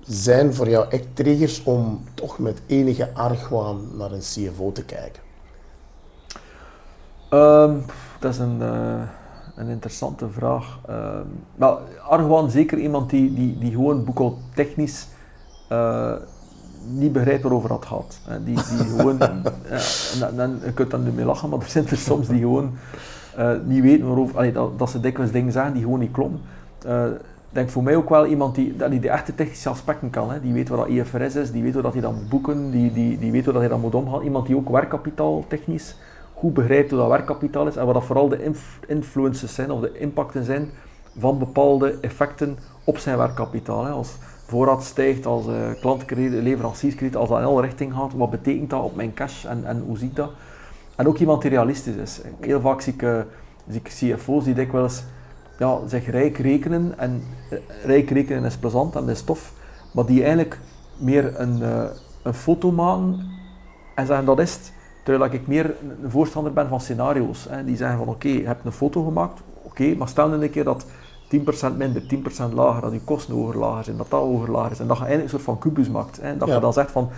zijn 0.00 0.54
voor 0.54 0.68
jou 0.68 0.86
echt 0.88 1.06
triggers 1.12 1.62
om 1.62 2.04
toch 2.14 2.38
met 2.38 2.62
enige 2.66 3.14
argwaan 3.14 3.80
naar 3.96 4.12
een 4.12 4.20
CFO 4.20 4.72
te 4.72 4.84
kijken? 4.84 5.22
Um, 7.30 7.84
dat 8.20 8.32
is 8.32 8.38
een, 8.38 8.58
uh, 8.60 9.02
een 9.56 9.68
interessante 9.68 10.28
vraag. 10.28 10.78
Um, 10.90 11.26
wel, 11.54 11.78
argwaan 12.08 12.50
zeker 12.50 12.78
iemand 12.78 13.10
die, 13.10 13.34
die, 13.34 13.58
die 13.58 13.70
gewoon 13.70 14.04
boekhoudtechnisch 14.04 15.06
uh, 15.72 16.12
niet 16.86 17.12
begrijpt 17.12 17.42
waarover 17.42 17.68
dat 17.68 17.86
gaat. 17.86 18.20
Die, 18.44 18.54
die 18.54 18.84
gewoon, 18.96 19.18
ja, 20.18 20.28
en, 20.28 20.40
en, 20.40 20.60
je 20.64 20.72
kunt 20.72 20.90
dan 20.90 21.06
ermee 21.06 21.24
lachen, 21.24 21.48
maar 21.48 21.58
er 21.58 21.68
zijn 21.68 21.88
er 21.88 21.96
soms 21.96 22.28
die 22.28 22.40
gewoon 22.40 22.72
uh, 23.38 23.50
niet 23.64 23.82
weten 23.82 24.06
waarover, 24.06 24.52
dat, 24.52 24.78
dat, 24.78 24.90
ze 24.90 25.00
dikwijls 25.00 25.32
dingen 25.32 25.52
zeggen 25.52 25.72
die 25.72 25.82
gewoon 25.82 25.98
niet 25.98 26.12
kloppen. 26.12 26.40
Uh, 26.86 27.04
denk 27.50 27.68
voor 27.68 27.82
mij 27.82 27.96
ook 27.96 28.08
wel 28.08 28.26
iemand 28.26 28.54
die, 28.54 28.76
die 28.90 29.00
de 29.00 29.08
echte 29.08 29.34
technische 29.34 29.68
aspecten 29.68 30.10
kan. 30.10 30.30
Hè. 30.30 30.40
Die 30.40 30.52
weet 30.52 30.68
wat 30.68 30.78
dat 30.78 30.88
IFRS 30.88 31.34
is, 31.34 31.52
die 31.52 31.62
weet 31.62 31.72
hoe 31.72 31.82
dat 31.82 31.92
hij 31.92 32.02
dan 32.02 32.14
moet 32.14 32.28
boeken, 32.28 32.70
die, 32.70 32.92
die, 32.92 33.18
die 33.18 33.32
weet 33.32 33.44
hoe 33.44 33.52
dat 33.52 33.62
hij 33.62 33.70
dan 33.70 33.80
moet 33.80 33.94
omgaan. 33.94 34.22
Iemand 34.22 34.46
die 34.46 34.56
ook 34.56 34.68
werkkapitaal 34.68 35.44
technisch 35.48 35.96
goed 36.34 36.54
begrijpt 36.54 36.90
hoe 36.90 36.98
dat 36.98 37.08
werkkapitaal 37.08 37.66
is 37.66 37.76
en 37.76 37.84
wat 37.84 37.94
dat 37.94 38.04
vooral 38.04 38.28
de 38.28 38.42
inf 38.42 38.78
influences 38.86 39.54
zijn 39.54 39.70
of 39.70 39.80
de 39.80 39.98
impacten 39.98 40.44
zijn 40.44 40.70
van 41.18 41.38
bepaalde 41.38 41.98
effecten 42.00 42.58
op 42.84 42.98
zijn 42.98 43.16
werkkapitaal. 43.16 43.84
Hè. 43.84 43.90
Als 43.90 44.16
voorraad 44.46 44.84
stijgt, 44.84 45.26
als 45.26 45.46
uh, 45.46 45.54
klantenkrediet, 45.80 46.42
leverancierskrediet, 46.42 47.16
als 47.16 47.28
dat 47.28 47.38
in 47.38 47.44
alle 47.44 47.62
richting 47.62 47.92
gaat, 47.94 48.12
wat 48.14 48.30
betekent 48.30 48.70
dat 48.70 48.82
op 48.82 48.96
mijn 48.96 49.14
cash 49.14 49.44
en, 49.44 49.64
en 49.64 49.82
hoe 49.86 49.98
ziet 49.98 50.16
dat? 50.16 50.30
En 50.96 51.08
ook 51.08 51.18
iemand 51.18 51.42
die 51.42 51.50
realistisch 51.50 51.94
is. 51.94 52.20
Heel 52.40 52.60
vaak 52.60 52.80
zie 52.80 52.92
ik, 52.92 53.02
uh, 53.02 53.20
zie 53.68 53.80
ik 53.80 54.16
CFO's 54.16 54.44
die 54.44 54.54
dikwijls 54.54 55.02
ja, 55.58 55.78
zich 55.86 56.10
rijk 56.10 56.38
rekenen. 56.38 56.94
En 56.98 57.22
uh, 57.50 57.58
rijk 57.84 58.10
rekenen 58.10 58.44
is 58.44 58.56
plezant 58.56 58.96
en 58.96 59.08
is 59.08 59.22
tof. 59.22 59.52
Maar 59.92 60.06
die 60.06 60.20
eigenlijk 60.20 60.58
meer 60.96 61.40
een, 61.40 61.58
uh, 61.58 61.84
een 62.22 62.34
foto 62.34 62.70
maken 62.70 63.32
en 63.94 64.06
zeggen 64.06 64.24
dat 64.24 64.38
is 64.38 64.52
het. 64.52 64.72
Terwijl 65.04 65.32
ik 65.32 65.46
meer 65.46 65.74
een 66.02 66.10
voorstander 66.10 66.52
ben 66.52 66.68
van 66.68 66.80
scenario's. 66.80 67.46
Hè. 67.50 67.64
Die 67.64 67.76
zeggen 67.76 67.98
van 67.98 68.08
oké, 68.08 68.26
okay, 68.26 68.40
je 68.40 68.46
hebt 68.46 68.64
een 68.64 68.72
foto 68.72 69.04
gemaakt. 69.04 69.40
Oké, 69.62 69.94
maar 69.94 70.08
stel 70.08 70.28
nu 70.28 70.34
een 70.34 70.50
keer 70.50 70.64
dat 70.64 70.86
10% 71.72 71.76
minder, 71.76 72.02
10% 72.50 72.52
lager, 72.54 72.82
dat 72.82 72.92
je 72.92 73.00
kosten 73.00 73.34
hoger 73.34 73.58
lager 73.58 73.84
zijn, 73.84 73.96
dat 73.96 74.10
dat 74.10 74.20
hoger 74.20 74.50
lager 74.50 74.70
is. 74.70 74.80
En 74.80 74.86
dat 74.86 74.96
je 74.96 75.04
eigenlijk 75.04 75.32
een 75.32 75.40
soort 75.40 75.58
van 75.58 75.70
kubus 75.70 75.88
maakt. 75.88 76.20
Hè. 76.20 76.36
Dat 76.36 76.48
je 76.48 76.58
dan 76.58 76.72
zegt 76.72 76.90
van, 76.90 77.08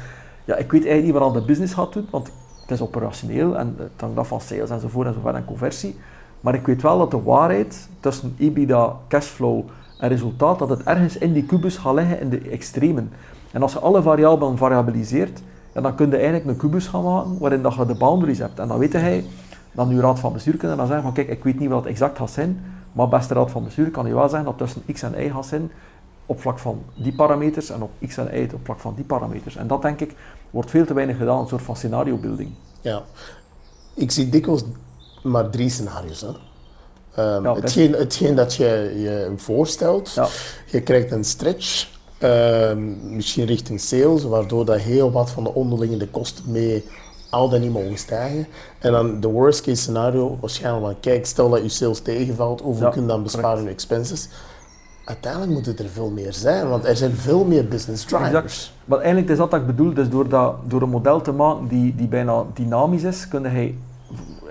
ja, 0.45 0.57
ik 0.57 0.71
weet 0.71 0.85
eigenlijk 0.85 1.05
niet 1.05 1.13
wat 1.13 1.23
aan 1.23 1.41
de 1.41 1.47
business 1.47 1.75
gaat 1.75 1.93
doen, 1.93 2.09
want 2.11 2.31
het 2.67 2.79
is 2.79 2.87
operationeel 2.87 3.59
en 3.59 3.75
het 3.79 4.01
hangt 4.01 4.19
af 4.19 4.29
van 4.29 4.41
sales 4.41 4.71
enzovoort 4.71 5.07
enzovoort 5.07 5.35
en 5.35 5.45
conversie. 5.45 5.97
Maar 6.41 6.55
ik 6.55 6.67
weet 6.67 6.83
wel 6.83 6.99
dat 6.99 7.11
de 7.11 7.23
waarheid 7.23 7.89
tussen 8.01 8.35
EBITDA, 8.39 8.97
cashflow 9.09 9.63
en 9.99 10.09
resultaat, 10.09 10.59
dat 10.59 10.69
het 10.69 10.83
ergens 10.83 11.19
in 11.19 11.33
die 11.33 11.45
kubus 11.45 11.77
gaat 11.77 11.95
liggen 11.95 12.21
in 12.21 12.29
de 12.29 12.39
extremen. 12.39 13.11
En 13.53 13.63
als 13.63 13.73
je 13.73 13.79
alle 13.79 14.03
variabelen 14.03 14.57
variabiliseert, 14.57 15.43
dan 15.73 15.95
kun 15.95 16.11
je 16.11 16.17
eigenlijk 16.17 16.47
een 16.47 16.57
kubus 16.57 16.87
gaan 16.87 17.03
maken 17.03 17.39
waarin 17.39 17.63
dat 17.63 17.75
je 17.75 17.87
de 17.87 17.95
boundaries 17.95 18.39
hebt. 18.39 18.59
En 18.59 18.69
dan 18.69 18.79
weet 18.79 18.93
hij, 18.93 19.25
dan 19.73 19.89
je 19.89 20.01
raad 20.01 20.19
van 20.19 20.33
bestuur 20.33 20.57
kunnen 20.57 20.77
dan 20.77 20.87
zeggen 20.87 21.05
van 21.05 21.15
kijk, 21.15 21.29
ik 21.29 21.45
weet 21.45 21.59
niet 21.59 21.69
wat 21.69 21.79
het 21.79 21.89
exact 21.89 22.19
gaat 22.19 22.31
zijn, 22.31 22.61
maar 22.93 23.09
beste 23.09 23.35
raad 23.35 23.51
van 23.51 23.65
bestuur 23.65 23.91
kan 23.91 24.07
je 24.07 24.15
wel 24.15 24.29
zeggen 24.29 24.45
dat 24.45 24.59
tussen 24.59 24.83
x 24.93 25.03
en 25.03 25.25
y 25.25 25.31
gaat 25.31 25.47
zijn 25.47 25.71
op 26.27 26.41
vlak 26.41 26.59
van 26.59 26.83
die 26.95 27.15
parameters 27.15 27.71
en 27.71 27.83
op 27.83 27.91
x 28.07 28.17
en 28.17 28.41
y 28.41 28.49
op 28.55 28.61
vlak 28.65 28.81
van 28.81 28.95
die 28.95 29.05
parameters. 29.05 29.57
En 29.57 29.67
dat 29.67 29.83
denk 29.83 30.01
ik 30.01 30.15
wordt 30.51 30.71
veel 30.71 30.87
te 30.87 30.95
weinig 30.95 31.17
gedaan, 31.17 31.41
een 31.41 31.49
soort 31.49 31.63
van 31.63 31.77
scenario 31.77 32.17
building. 32.17 32.51
Ja, 32.81 33.03
ik 33.95 34.11
zie 34.11 34.29
dikwijls 34.29 34.63
maar 35.23 35.51
drie 35.51 35.71
scenario's. 35.71 36.21
Hè. 36.21 36.29
Um, 37.19 37.45
ja, 37.45 37.55
hetgeen, 37.55 37.93
hetgeen, 37.93 38.35
dat 38.35 38.55
je 38.55 38.93
je 38.97 39.33
voorstelt, 39.37 40.13
ja. 40.13 40.29
je 40.67 40.81
krijgt 40.81 41.11
een 41.11 41.25
stretch, 41.25 41.89
um, 42.23 43.15
misschien 43.15 43.47
richting 43.47 43.81
sales, 43.81 44.25
waardoor 44.25 44.65
dat 44.65 44.81
heel 44.81 45.13
wat 45.13 45.31
van 45.31 45.45
de 45.45 45.55
onderliggende 45.55 46.09
kosten 46.09 46.45
mee 46.51 46.85
al 47.31 47.49
dan 47.49 47.61
niet 47.61 47.73
mogen 47.73 47.99
stijgen. 47.99 48.47
En 48.79 48.93
dan 48.93 49.21
de 49.21 49.29
worst 49.29 49.61
case 49.61 49.83
scenario, 49.83 50.39
waarschijnlijk 50.41 50.85
van 50.85 51.01
kijk, 51.01 51.27
stel 51.27 51.49
dat 51.49 51.63
je 51.63 51.69
sales 51.69 52.01
tegenvalt, 52.01 52.61
hoeveel 52.61 52.87
ja, 52.87 52.91
kun 52.91 53.03
je 53.03 53.09
dan 53.09 53.23
besparen 53.23 53.63
in 53.63 53.69
expenses? 53.69 54.29
Uiteindelijk 55.07 55.53
moet 55.53 55.67
het 55.67 55.79
er 55.79 55.89
veel 55.89 56.11
meer 56.11 56.33
zijn, 56.33 56.69
want 56.69 56.85
er 56.85 56.97
zijn 56.97 57.13
veel 57.13 57.45
meer 57.45 57.69
business 57.69 58.05
drivers. 58.05 58.29
Exact. 58.29 58.73
Maar 58.85 58.99
eigenlijk 58.99 59.29
is 59.31 59.37
dat 59.37 59.51
wat 59.51 59.61
ik 59.61 59.67
bedoel, 59.67 59.95
dus 59.95 60.09
door, 60.09 60.29
dat, 60.29 60.55
door 60.65 60.83
een 60.83 60.89
model 60.89 61.21
te 61.21 61.33
maken 61.33 61.69
die, 61.69 61.95
die 61.95 62.09
bijna 62.09 62.45
dynamisch 62.55 63.03
is, 63.03 63.29
kun 63.29 63.43
je 63.43 63.75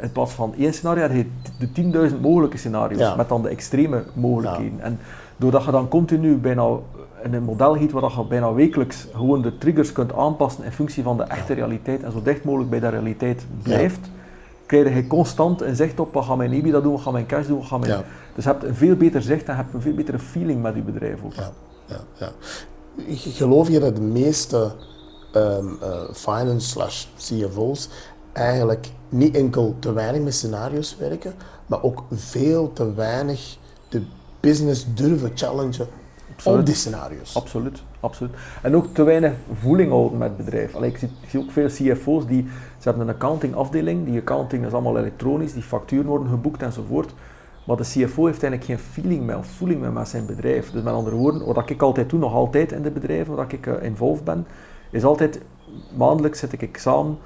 in 0.01 0.11
plaats 0.11 0.31
van 0.31 0.53
één 0.57 0.73
scenario, 0.73 1.13
je 1.13 1.25
de 1.59 2.09
10.000 2.11 2.19
mogelijke 2.21 2.57
scenario's, 2.57 3.15
met 3.15 3.29
dan 3.29 3.41
de 3.41 3.49
extreme 3.49 4.03
mogelijkheden. 4.13 4.79
En 4.81 4.99
doordat 5.37 5.63
je 5.63 5.71
dan 5.71 5.87
continu 5.87 6.35
bijna 6.35 6.67
in 7.23 7.33
een 7.33 7.43
model 7.43 7.75
giet 7.75 7.91
waar 7.91 8.11
je 8.17 8.25
bijna 8.25 8.53
wekelijks 8.53 9.07
gewoon 9.13 9.41
de 9.41 9.57
triggers 9.57 9.91
kunt 9.91 10.13
aanpassen 10.13 10.63
in 10.63 10.71
functie 10.71 11.03
van 11.03 11.17
de 11.17 11.23
echte 11.23 11.53
realiteit 11.53 12.03
en 12.03 12.11
zo 12.11 12.21
dicht 12.21 12.43
mogelijk 12.43 12.69
bij 12.69 12.79
de 12.79 12.89
realiteit 12.89 13.45
blijft, 13.63 14.09
krijg 14.65 14.95
je 14.95 15.07
constant 15.07 15.61
een 15.61 15.75
zicht 15.75 15.99
op 15.99 16.13
wat 16.13 16.25
gaat 16.25 16.37
mijn 16.37 16.53
EBITDA 16.53 16.79
doen, 16.79 16.91
wat 16.91 17.01
gaat 17.01 17.13
mijn 17.13 17.25
cash 17.25 17.47
doen, 17.47 17.57
wat 17.57 17.67
gaat 17.67 17.79
mijn... 17.79 18.03
Dus 18.35 18.43
je 18.43 18.49
hebt 18.49 18.63
een 18.63 18.75
veel 18.75 18.95
beter 18.95 19.21
zicht 19.21 19.47
en 19.47 19.55
je 19.55 19.61
hebt 19.61 19.73
een 19.73 19.81
veel 19.81 19.93
betere 19.93 20.19
feeling 20.19 20.61
met 20.61 20.75
je 20.75 20.81
bedrijf 20.81 21.23
ook. 21.23 21.33
Ja, 21.33 21.51
ja, 21.85 21.99
ja. 22.17 22.31
Geloof 23.15 23.69
je 23.69 23.79
dat 23.79 23.95
de 23.95 24.01
meeste 24.01 24.71
um, 25.35 25.77
uh, 25.81 26.13
finance 26.13 26.67
slash 26.67 27.05
CFO's 27.17 27.89
eigenlijk 28.33 28.87
niet 29.09 29.35
enkel 29.35 29.75
te 29.79 29.93
weinig 29.93 30.21
met 30.21 30.33
scenario's 30.33 30.97
werken, 30.97 31.33
maar 31.65 31.83
ook 31.83 32.03
veel 32.11 32.73
te 32.73 32.93
weinig 32.93 33.57
de 33.89 34.01
business 34.39 34.85
durven 34.93 35.31
challengen 35.35 35.87
Absoluut. 36.35 36.59
op 36.59 36.65
die 36.65 36.75
scenario's. 36.75 37.35
Absoluut, 37.35 37.83
absoluut. 37.99 38.31
En 38.61 38.75
ook 38.75 38.93
te 38.93 39.03
weinig 39.03 39.33
voeling 39.59 39.89
houden 39.89 40.17
met 40.17 40.27
het 40.27 40.37
bedrijf. 40.37 40.75
Allee, 40.75 40.89
ik, 40.89 40.97
zie, 40.97 41.09
ik, 41.21 41.29
zie, 41.29 41.39
ook 41.39 41.51
veel 41.51 41.67
CFO's 41.67 42.27
die, 42.27 42.47
ze 42.85 42.91
hebben 42.91 43.09
een 43.09 43.15
accounting 43.15 43.55
afdeling, 43.55 44.05
die 44.05 44.19
accounting 44.19 44.65
is 44.65 44.71
allemaal 44.71 44.97
elektronisch, 44.97 45.53
die 45.53 45.63
facturen 45.63 46.05
worden 46.05 46.27
geboekt 46.27 46.61
enzovoort. 46.61 47.13
Maar 47.65 47.77
de 47.77 47.83
CFO 47.83 48.25
heeft 48.25 48.43
eigenlijk 48.43 48.63
geen 48.63 48.79
feeling 48.79 49.25
meer 49.25 49.37
of 49.37 49.47
voeling 49.47 49.81
meer 49.81 49.91
met 49.91 50.07
zijn 50.07 50.25
bedrijf. 50.25 50.71
Dus 50.71 50.83
met 50.83 50.93
andere 50.93 51.15
woorden, 51.15 51.45
wat 51.45 51.69
ik 51.69 51.81
altijd 51.81 52.09
doe, 52.09 52.19
nog 52.19 52.33
altijd 52.33 52.71
in 52.71 52.81
de 52.81 52.91
bedrijven 52.91 53.35
waar 53.35 53.53
ik 53.53 53.65
uh, 53.65 53.73
involved 53.81 54.23
ben, 54.23 54.47
is 54.91 55.03
altijd 55.03 55.41
maandelijks 55.97 56.39
zit 56.39 56.61
ik 56.61 56.77
samen 56.77 57.17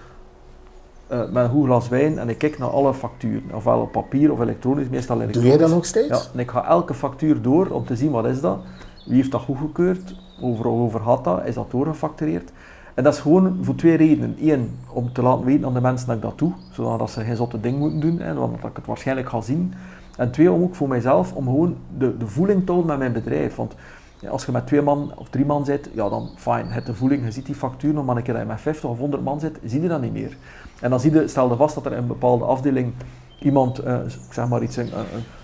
uh, 1.12 1.20
met 1.32 1.44
een 1.44 1.50
goed 1.50 1.66
glas 1.66 1.90
wijn 1.90 2.20
en 2.20 2.30
ik 2.30 2.38
kijk 2.38 2.58
naar 2.58 2.70
alle 2.70 2.94
facturen. 2.94 3.54
Ofwel 3.54 3.80
op 3.80 3.92
papier 3.92 4.32
of 4.32 4.40
elektronisch, 4.40 4.90
meestal 4.90 5.16
elektronisch. 5.16 5.50
Doe 5.50 5.58
jij 5.58 5.68
dat 5.68 5.76
nog 5.76 5.86
steeds? 5.86 6.08
Ja, 6.08 6.32
en 6.34 6.40
ik 6.40 6.52
ga 6.52 6.68
elke 6.68 6.94
factuur 6.94 7.42
door 7.42 7.68
om 7.68 7.86
te 7.86 7.96
zien 7.96 8.12
wat 8.12 8.26
is 8.26 8.42
dat, 8.42 8.60
wie 9.06 9.16
heeft 9.16 9.32
dat 9.32 9.42
goedgekeurd, 9.42 10.16
over, 10.42 10.68
over 10.68 11.02
had 11.02 11.24
dat, 11.24 11.46
is 11.46 11.56
dat 11.56 11.72
doorgefactureerd. 11.72 12.52
En 13.00 13.06
dat 13.06 13.14
is 13.14 13.20
gewoon 13.20 13.58
voor 13.62 13.76
twee 13.76 13.96
redenen. 13.96 14.36
Eén, 14.42 14.78
om 14.94 15.14
te 15.14 15.22
laten 15.22 15.46
weten 15.46 15.66
aan 15.66 15.74
de 15.74 15.82
mensen 15.82 16.08
dat 16.08 16.16
ik 16.16 16.22
dat 16.22 16.38
doe, 16.38 16.52
zodat 16.72 17.12
ze 17.12 17.24
geen 17.24 17.36
zotte 17.36 17.60
ding 17.60 17.78
moeten 17.78 18.00
doen, 18.00 18.20
hè, 18.20 18.34
want 18.34 18.64
ik 18.64 18.76
het 18.76 18.86
waarschijnlijk 18.86 19.30
ga 19.30 19.42
zien. 19.42 19.74
En 20.18 20.32
twee, 20.32 20.52
om 20.52 20.62
ook 20.64 20.76
voor 20.76 20.88
mijzelf, 20.88 21.34
om 21.34 21.44
gewoon 21.44 21.76
de, 21.98 22.18
de 22.18 22.28
voeling 22.28 22.66
te 22.66 22.72
houden 22.72 22.90
met 22.90 23.00
mijn 23.00 23.24
bedrijf. 23.24 23.56
Want 23.56 23.76
ja, 24.20 24.30
als 24.30 24.46
je 24.46 24.52
met 24.52 24.68
twee 24.68 24.82
man 24.82 25.12
of 25.16 25.30
drie 25.30 25.46
man 25.46 25.66
zit, 25.66 25.90
ja 25.94 26.10
dan 26.10 26.30
fijn, 26.36 26.68
hebt 26.68 26.86
de 26.86 26.94
voeling, 26.94 27.26
je 27.26 27.32
ziet 27.32 27.46
die 27.46 27.56
factuur 27.56 27.94
nog, 27.94 28.06
maar 28.06 28.16
een 28.16 28.24
keer 28.24 28.34
dat 28.34 28.44
je 28.44 28.50
met 28.50 28.62
50 28.62 28.90
of 28.90 28.98
100 28.98 29.24
man 29.24 29.40
zit, 29.40 29.60
zie 29.64 29.82
je 29.82 29.88
dat 29.88 30.02
niet 30.02 30.14
meer. 30.14 30.38
En 30.82 30.90
dan 30.90 31.00
zie 31.00 31.14
je, 31.14 31.28
stel 31.28 31.50
je 31.50 31.56
vast 31.56 31.76
dat 31.76 31.86
er 31.86 31.92
in 31.92 31.98
een 31.98 32.08
bepaalde 32.08 32.46
afdeling 32.46 32.94
iemand, 33.40 33.86
uh, 33.86 33.98
zeg 34.32 34.48
maar 34.48 34.64
iets, 34.64 34.78
een, 34.78 34.90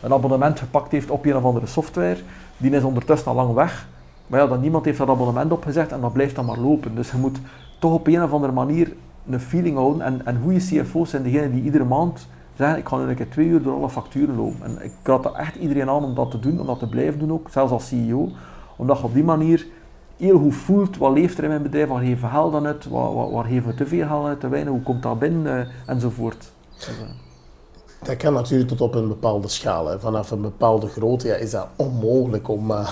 een, 0.02 0.13
abonnement 0.13 0.60
gepakt 0.60 0.91
heeft 0.91 1.10
op 1.10 1.26
een 1.26 1.36
of 1.36 1.44
andere 1.44 1.65
software, 1.65 2.18
die 2.58 2.72
is 2.72 2.84
ondertussen 2.84 3.28
al 3.28 3.36
lang 3.36 3.54
weg, 3.54 3.88
maar 4.28 4.40
ja, 4.40 4.48
dan 4.48 4.60
niemand 4.60 4.86
heeft 4.86 4.98
dat 4.98 5.08
abonnement 5.08 5.52
opgezegd 5.52 5.92
en 5.92 6.02
dat 6.02 6.14
blijft 6.14 6.36
dan 6.36 6.46
maar 6.46 6.60
lopen. 6.60 6.96
Dus 6.96 7.12
je 7.12 7.18
moet 7.18 7.40
toch 7.80 7.94
op 7.94 8.08
een 8.08 8.24
of 8.24 8.32
andere 8.34 8.54
manier 8.54 8.94
een 9.30 9.40
feeling 9.40 9.78
houden 9.78 10.02
en, 10.02 10.26
en 10.26 10.42
goede 10.44 10.60
CFO's 10.60 11.10
zijn 11.10 11.24
degenen 11.24 11.52
die 11.52 11.64
iedere 11.64 11.84
maand 11.84 12.28
zeggen, 12.56 12.78
ik 12.78 12.88
ga 12.88 12.98
nu 12.98 13.28
twee 13.30 13.48
uur 13.48 13.62
door 13.62 13.76
alle 13.76 13.90
facturen 13.90 14.36
lopen. 14.36 14.64
En 14.64 14.84
ik 14.84 14.92
raad 15.04 15.36
echt 15.36 15.56
iedereen 15.56 15.90
aan 15.90 16.04
om 16.04 16.16
dat 16.16 16.32
te 16.32 16.40
doen, 16.40 16.60
om 16.60 16.66
dat 16.66 16.80
te 16.80 16.90
blijven 16.90 17.20
doen 17.20 17.32
ook, 17.32 17.50
zelfs 17.50 17.72
als 17.72 17.88
CEO. 17.88 18.30
Omdat 18.76 18.98
je 18.98 19.04
op 19.04 19.14
die 19.14 19.24
manier 19.24 19.68
heel 20.18 20.40
goed 20.40 20.56
voelt, 20.56 20.98
wat 20.98 21.14
leeft 21.14 21.38
er 21.38 21.44
in 21.44 21.50
mijn 21.50 21.62
bedrijf, 21.62 21.88
waar 21.88 22.04
geven 22.04 22.22
we 22.22 22.28
geld 22.28 22.54
aan 22.54 22.66
uit, 22.66 22.88
waar, 22.88 23.32
waar, 23.32 23.46
geven 23.46 23.70
we 23.70 23.76
te 23.76 23.86
veel 23.86 24.08
geld 24.08 24.26
uit, 24.26 24.40
te 24.40 24.48
weinig, 24.48 24.74
hoe 24.74 24.82
komt 24.82 25.04
dat 25.04 25.20
binnen, 25.20 25.58
uh, 25.58 25.90
enzovoort. 25.90 26.52
Dus, 26.76 26.88
uh. 26.88 26.94
Dat 28.04 28.18
kan 28.18 28.34
natuurlijk 28.34 28.70
tot 28.70 28.82
op 28.82 28.96
een 28.96 29.08
bepaalde 29.08 29.48
schaal. 29.48 30.00
Vanaf 30.00 30.32
een 30.32 30.42
bepaalde 30.42 30.88
grootte 30.88 31.28
ja, 31.28 31.36
is 31.36 31.52
dat 31.52 31.68
onmogelijk 31.76 32.48
om 32.48 32.72
uh, 32.72 32.90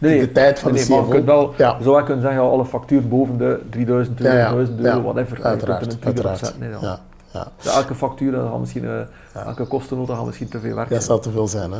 nee, 0.00 0.20
de 0.20 0.32
tijd 0.32 0.58
van 0.58 0.72
nee, 0.72 0.80
de 0.80 0.86
CFO... 0.86 1.06
Maar 1.06 1.16
je 1.16 1.24
wel, 1.24 1.54
ja. 1.56 1.76
zou 1.82 1.98
je 1.98 2.04
kunnen 2.04 2.22
zeggen, 2.22 2.42
ja, 2.42 2.48
alle 2.48 2.64
facturen 2.64 3.08
boven 3.08 3.38
de 3.38 3.60
3000, 3.70 4.16
2000 4.16 4.78
ja, 4.78 4.84
ja. 4.84 4.90
euro, 4.90 5.02
whatever, 5.02 5.44
uiteraard, 5.44 6.04
er. 6.40 6.54
Nee, 6.58 6.70
ja. 6.80 7.00
Ja. 7.32 7.52
Elke 7.64 7.94
factuur, 7.94 8.32
dat 8.32 8.48
gaat 8.48 8.58
misschien, 8.60 8.84
uh, 8.84 9.00
elke 9.46 9.66
kostennota 9.66 10.14
gaat 10.14 10.26
misschien 10.26 10.48
te 10.48 10.60
veel 10.60 10.74
werken. 10.74 10.94
Dat 10.94 11.04
zou 11.04 11.20
te 11.20 11.30
veel 11.30 11.48
zijn. 11.48 11.72
Hè? 11.72 11.78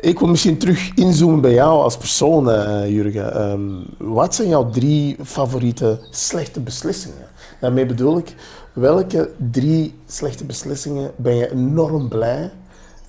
Ik 0.00 0.18
wil 0.18 0.28
misschien 0.28 0.58
terug 0.58 0.94
inzoomen 0.94 1.40
bij 1.40 1.52
jou 1.52 1.82
als 1.82 1.96
persoon, 1.96 2.48
uh, 2.48 2.88
Jurgen. 2.88 3.50
Um, 3.50 3.84
wat 3.98 4.34
zijn 4.34 4.48
jouw 4.48 4.70
drie 4.70 5.16
favoriete 5.22 5.98
slechte 6.10 6.60
beslissingen? 6.60 7.26
Daarmee 7.60 7.86
bedoel 7.86 8.18
ik, 8.18 8.34
welke 8.72 9.30
drie 9.50 9.94
slechte 10.06 10.44
beslissingen 10.44 11.10
ben 11.16 11.36
je 11.36 11.50
enorm 11.50 12.08
blij 12.08 12.50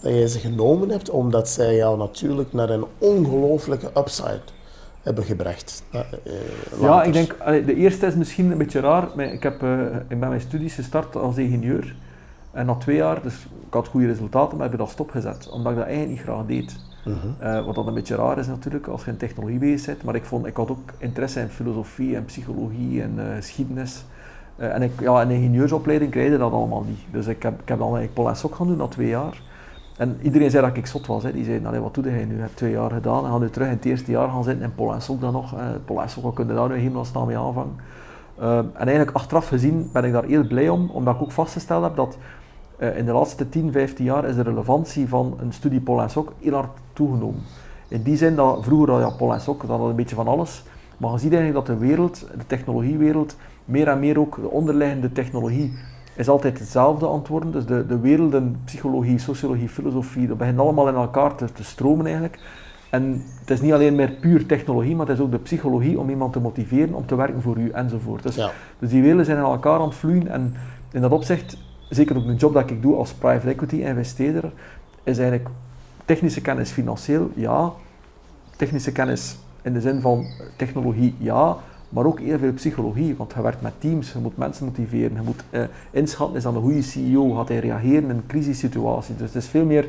dat 0.01 0.11
jij 0.11 0.27
ze 0.27 0.39
genomen 0.39 0.89
hebt, 0.89 1.09
omdat 1.09 1.49
zij 1.49 1.75
jou 1.75 1.97
natuurlijk 1.97 2.53
naar 2.53 2.69
een 2.69 2.85
ongelooflijke 2.97 3.91
upside 3.97 4.41
hebben 5.01 5.23
gebracht? 5.23 5.83
Uh, 5.93 6.01
ja, 6.81 7.03
ik 7.03 7.13
denk, 7.13 7.35
de 7.65 7.75
eerste 7.75 8.05
is 8.05 8.15
misschien 8.15 8.51
een 8.51 8.57
beetje 8.57 8.79
raar. 8.79 9.07
Maar 9.15 9.25
ik, 9.25 9.43
heb, 9.43 9.63
uh, 9.63 9.81
ik 10.07 10.19
ben 10.19 10.29
mijn 10.29 10.41
studies 10.41 10.73
gestart 10.73 11.15
als 11.15 11.37
ingenieur. 11.37 11.95
En 12.51 12.65
na 12.65 12.75
twee 12.75 12.95
jaar, 12.95 13.21
dus 13.21 13.35
ik 13.67 13.73
had 13.73 13.87
goede 13.87 14.07
resultaten, 14.07 14.57
maar 14.57 14.65
heb 14.65 14.73
ik 14.73 14.79
dat 14.79 14.89
stopgezet. 14.89 15.49
Omdat 15.49 15.71
ik 15.71 15.77
dat 15.77 15.87
eigenlijk 15.87 16.17
niet 16.17 16.27
graag 16.27 16.45
deed. 16.45 16.75
Uh 17.05 17.13
-huh. 17.39 17.55
uh, 17.55 17.65
wat 17.65 17.75
dan 17.75 17.87
een 17.87 17.93
beetje 17.93 18.15
raar 18.15 18.37
is 18.37 18.47
natuurlijk, 18.47 18.87
als 18.87 19.05
je 19.05 19.11
in 19.11 19.17
technologie 19.17 19.59
bezig 19.59 19.85
bent. 19.85 20.03
Maar 20.03 20.15
ik, 20.15 20.25
vond, 20.25 20.45
ik 20.45 20.55
had 20.55 20.69
ook 20.69 20.89
interesse 20.97 21.39
in 21.39 21.49
filosofie 21.49 22.15
en 22.15 22.25
psychologie 22.25 23.01
en 23.01 23.19
geschiedenis. 23.35 24.03
en 24.57 24.81
ik, 24.81 24.99
ja, 24.99 25.21
een 25.21 25.29
ingenieursopleiding 25.29 26.11
krijg 26.11 26.31
je 26.31 26.37
dat 26.37 26.51
allemaal 26.51 26.83
niet. 26.87 26.99
Dus 27.11 27.27
ik 27.27 27.43
heb, 27.43 27.61
ik 27.61 27.67
heb 27.67 27.77
dan 27.77 27.87
eigenlijk 27.87 28.13
Paul 28.13 28.29
en 28.29 28.35
Sok 28.35 28.55
gaan 28.55 28.67
doen 28.67 28.77
na 28.77 28.87
twee 28.87 29.07
jaar. 29.07 29.41
En 30.01 30.17
iedereen 30.21 30.49
zei 30.49 30.67
dat 30.67 30.77
ik 30.77 30.85
zot 30.85 31.07
was. 31.07 31.23
Hè. 31.23 31.31
Die 31.31 31.43
zei, 31.43 31.59
nou, 31.59 31.79
wat 31.79 31.93
doe 31.93 32.03
jij 32.03 32.25
nu? 32.25 32.35
Je 32.35 32.41
hebt 32.41 32.55
twee 32.55 32.71
jaar 32.71 32.91
gedaan 32.91 33.25
en 33.25 33.31
ga 33.31 33.37
nu 33.37 33.49
terug 33.49 33.67
in 33.67 33.73
het 33.73 33.85
eerste 33.85 34.11
jaar 34.11 34.29
gaan 34.29 34.43
zitten 34.43 34.63
in 34.63 34.75
Polensok 34.75 35.21
dan 35.21 35.33
nog. 35.33 35.53
Eh, 35.53 35.65
Polensok, 35.85 36.23
wat 36.23 36.33
kun 36.33 36.47
je 36.47 36.53
daar 36.53 36.69
nu 36.69 36.75
helemaal 36.75 37.05
snel 37.05 37.25
mee 37.25 37.37
aanvangen? 37.37 37.75
Uh, 38.39 38.57
en 38.57 38.73
eigenlijk 38.73 39.11
achteraf 39.11 39.47
gezien 39.47 39.89
ben 39.93 40.03
ik 40.03 40.11
daar 40.11 40.23
heel 40.23 40.47
blij 40.47 40.69
om, 40.69 40.89
omdat 40.89 41.15
ik 41.15 41.21
ook 41.21 41.31
vastgesteld 41.31 41.83
heb 41.83 41.95
dat 41.95 42.17
uh, 42.79 42.97
in 42.97 43.05
de 43.05 43.11
laatste 43.11 43.49
10, 43.49 43.71
15 43.71 44.05
jaar 44.05 44.25
is 44.25 44.35
de 44.35 44.41
relevantie 44.41 45.07
van 45.07 45.37
een 45.41 45.53
studie 45.53 45.81
Polensok 45.81 46.33
heel 46.39 46.53
hard 46.53 46.77
toegenomen. 46.93 47.41
In 47.87 48.01
die 48.01 48.17
zin 48.17 48.35
dat 48.35 48.63
vroeger, 48.63 48.99
ja, 48.99 49.09
Polensok, 49.09 49.67
dat 49.67 49.79
had 49.79 49.89
een 49.89 49.95
beetje 49.95 50.15
van 50.15 50.27
alles. 50.27 50.63
Maar 50.97 51.11
je 51.11 51.19
ziet 51.19 51.33
eigenlijk 51.33 51.65
dat 51.65 51.77
de 51.77 51.85
wereld, 51.85 52.27
de 52.37 52.47
technologiewereld, 52.47 53.35
meer 53.65 53.87
en 53.87 53.99
meer 53.99 54.19
ook 54.19 54.35
de 54.35 54.49
onderliggende 54.49 55.11
technologie 55.11 55.73
is 56.15 56.29
altijd 56.29 56.59
hetzelfde 56.59 57.05
antwoorden. 57.05 57.51
Dus 57.51 57.65
de, 57.65 57.85
de 57.85 57.99
werelden, 57.99 58.61
psychologie, 58.65 59.19
sociologie, 59.19 59.69
filosofie, 59.69 60.27
dat 60.27 60.37
begint 60.37 60.59
allemaal 60.59 60.87
in 60.87 60.95
elkaar 60.95 61.35
te, 61.35 61.45
te, 61.53 61.63
stromen 61.63 62.05
eigenlijk. 62.05 62.39
En 62.89 63.23
het 63.39 63.49
is 63.49 63.61
niet 63.61 63.73
alleen 63.73 63.95
meer 63.95 64.11
puur 64.11 64.45
technologie, 64.45 64.95
maar 64.95 65.07
het 65.07 65.17
is 65.17 65.23
ook 65.23 65.31
de 65.31 65.39
psychologie 65.39 65.99
om 65.99 66.09
iemand 66.09 66.33
te 66.33 66.39
motiveren 66.39 66.93
om 66.93 67.05
te 67.05 67.15
werken 67.15 67.41
voor 67.41 67.57
u 67.57 67.69
enzovoort. 67.69 68.23
Dus, 68.23 68.35
ja. 68.35 68.51
dus 68.79 68.89
die 68.89 69.01
werelden 69.01 69.25
zijn 69.25 69.37
in 69.37 69.43
elkaar 69.43 69.79
aan 69.79 69.87
het 69.87 69.95
vloeien 69.95 70.27
en 70.27 70.55
in 70.91 71.01
dat 71.01 71.11
opzicht, 71.11 71.57
zeker 71.89 72.17
ook 72.17 72.25
de 72.25 72.35
job 72.35 72.53
dat 72.53 72.69
ik 72.69 72.81
doe 72.81 72.95
als 72.95 73.13
private 73.13 73.49
equity 73.49 73.75
investeerder, 73.75 74.51
is 75.03 75.17
eigenlijk 75.17 75.49
technische 76.05 76.41
kennis 76.41 76.71
financieel, 76.71 77.29
ja. 77.35 77.71
Technische 78.55 78.91
kennis 78.91 79.37
in 79.61 79.73
de 79.73 79.81
zin 79.81 80.01
van 80.01 80.25
technologie, 80.55 81.15
ja 81.17 81.57
maar 81.91 82.05
ook 82.05 82.19
heel 82.19 82.37
veel 82.37 82.53
psychologie, 82.53 83.15
want 83.15 83.33
je 83.33 83.41
werkt 83.41 83.61
met 83.61 83.73
teams, 83.77 84.11
je 84.11 84.19
moet 84.19 84.37
mensen 84.37 84.65
motiveren, 84.65 85.15
je 85.15 85.21
moet 85.21 85.43
uh, 85.49 85.61
inschatten, 85.91 86.37
is 86.37 86.43
dat 86.43 86.55
een 86.55 86.61
goede 86.61 86.81
CEO, 86.81 87.29
gaat 87.29 87.47
hij 87.47 87.59
reageren 87.59 88.03
in 88.03 88.09
een 88.09 88.25
crisissituatie. 88.27 89.15
Dus 89.15 89.33
het 89.33 89.43
is 89.43 89.49
veel 89.49 89.65
meer 89.65 89.87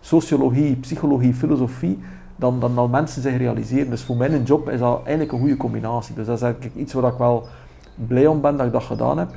sociologie, 0.00 0.76
psychologie, 0.76 1.34
filosofie, 1.34 1.98
dan, 2.36 2.60
dan 2.60 2.74
dat 2.74 2.90
mensen 2.90 3.22
zich 3.22 3.36
realiseren. 3.36 3.90
Dus 3.90 4.02
voor 4.02 4.16
mijn 4.16 4.42
job 4.42 4.68
is 4.70 4.78
dat 4.78 5.00
eigenlijk 5.02 5.32
een 5.32 5.38
goede 5.38 5.56
combinatie. 5.56 6.14
Dus 6.14 6.26
dat 6.26 6.36
is 6.36 6.42
eigenlijk 6.42 6.74
iets 6.74 6.92
waar 6.92 7.12
ik 7.12 7.18
wel 7.18 7.46
blij 7.94 8.26
om 8.26 8.40
ben 8.40 8.56
dat 8.56 8.66
ik 8.66 8.72
dat 8.72 8.82
gedaan 8.82 9.18
heb. 9.18 9.28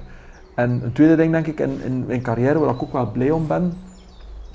En 0.55 0.81
een 0.83 0.93
tweede 0.93 1.15
ding 1.15 1.31
denk 1.31 1.47
ik 1.47 1.59
in, 1.59 1.81
in 1.83 2.05
mijn 2.05 2.21
carrière 2.21 2.59
waar 2.59 2.73
ik 2.73 2.83
ook 2.83 2.93
wel 2.93 3.11
blij 3.11 3.31
om 3.31 3.47
ben, 3.47 3.73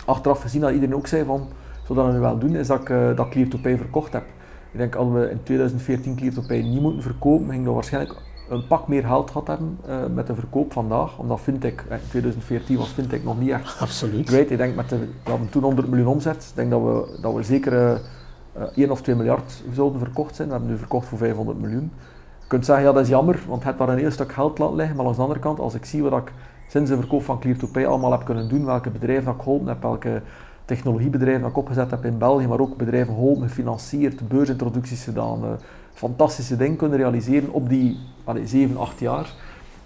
achteraf 0.04 0.40
gezien 0.40 0.60
dat 0.60 0.72
iedereen 0.72 0.94
ook 0.94 1.06
zei 1.06 1.24
van, 1.24 1.46
zodat 1.86 2.06
we 2.06 2.12
nu 2.12 2.18
wel 2.18 2.38
doen, 2.38 2.56
is 2.56 2.66
dat 2.66 2.80
ik 2.80 2.88
uh, 2.88 3.16
dat 3.16 3.28
Clear 3.28 3.48
verkocht 3.62 4.12
heb. 4.12 4.24
Ik 4.70 4.78
denk 4.78 4.94
als 4.94 5.12
we 5.12 5.30
in 5.30 5.42
2014 5.42 6.16
Cleartopij 6.16 6.62
niet 6.62 6.80
moeten 6.80 7.02
verkopen, 7.02 7.50
ging 7.50 7.64
dat 7.64 7.74
waarschijnlijk 7.74 8.14
een 8.48 8.66
pak 8.66 8.88
meer 8.88 9.04
geld 9.04 9.30
gehad 9.30 9.46
hebben 9.46 9.78
uh, 9.88 9.96
met 10.14 10.26
de 10.26 10.34
verkoop 10.34 10.72
vandaag. 10.72 11.18
Omdat 11.18 11.40
Fintech, 11.40 11.72
in 11.72 11.98
2014 12.08 12.76
was 12.76 12.88
Fintech 12.88 13.22
nog 13.22 13.40
niet 13.40 13.50
echt 13.50 13.80
Absoluut. 13.80 14.28
great. 14.28 14.50
Ik 14.50 14.56
denk 14.56 14.74
met 14.74 14.88
de, 14.88 14.98
we 14.98 15.30
hadden 15.30 15.48
toen 15.48 15.62
100 15.62 15.88
miljoen 15.88 16.08
omzet. 16.08 16.46
Ik 16.50 16.56
denk 16.56 16.70
dat 16.70 16.82
we, 16.82 17.18
dat 17.20 17.34
we 17.34 17.42
zeker 17.42 17.72
uh, 17.72 18.62
1 18.74 18.90
of 18.90 19.02
2 19.02 19.16
miljard 19.16 19.62
zouden 19.72 19.98
verkocht 19.98 20.34
zijn. 20.34 20.48
We 20.48 20.54
hebben 20.54 20.72
nu 20.72 20.78
verkocht 20.78 21.06
voor 21.06 21.18
500 21.18 21.60
miljoen. 21.60 21.92
Je 22.40 22.46
kunt 22.46 22.64
zeggen, 22.64 22.84
ja 22.84 22.92
dat 22.92 23.02
is 23.02 23.08
jammer, 23.08 23.38
want 23.48 23.64
het 23.64 23.78
daar 23.78 23.88
een 23.88 23.98
heel 23.98 24.10
stuk 24.10 24.32
geld 24.32 24.58
laten 24.58 24.76
liggen. 24.76 24.96
Maar 24.96 25.06
aan 25.06 25.12
de 25.12 25.20
andere 25.20 25.40
kant, 25.40 25.58
als 25.58 25.74
ik 25.74 25.84
zie 25.84 26.02
wat 26.02 26.20
ik 26.22 26.32
sinds 26.68 26.90
de 26.90 26.96
verkoop 26.96 27.22
van 27.22 27.42
Clear2Pay 27.46 27.86
allemaal 27.86 28.12
heb 28.12 28.24
kunnen 28.24 28.48
doen, 28.48 28.64
welke 28.64 28.90
bedrijven 28.90 29.24
dat 29.24 29.34
ik 29.34 29.42
geholpen 29.42 29.68
heb, 29.68 29.82
welke 29.82 30.22
technologiebedrijven 30.68 31.40
dat 31.40 31.50
ik 31.50 31.56
opgezet 31.56 31.90
heb 31.90 32.04
in 32.04 32.18
België, 32.18 32.46
maar 32.46 32.60
ook 32.60 32.76
bedrijven 32.76 33.14
geholpen, 33.14 33.48
gefinancierd, 33.48 34.28
beursintroducties 34.28 35.04
gedaan, 35.04 35.44
uh, 35.44 35.50
fantastische 35.94 36.56
dingen 36.56 36.76
kunnen 36.76 36.98
realiseren 36.98 37.52
op 37.52 37.68
die 37.68 37.96
allez, 38.24 38.50
7, 38.50 38.76
8 38.76 39.00
jaar. 39.00 39.32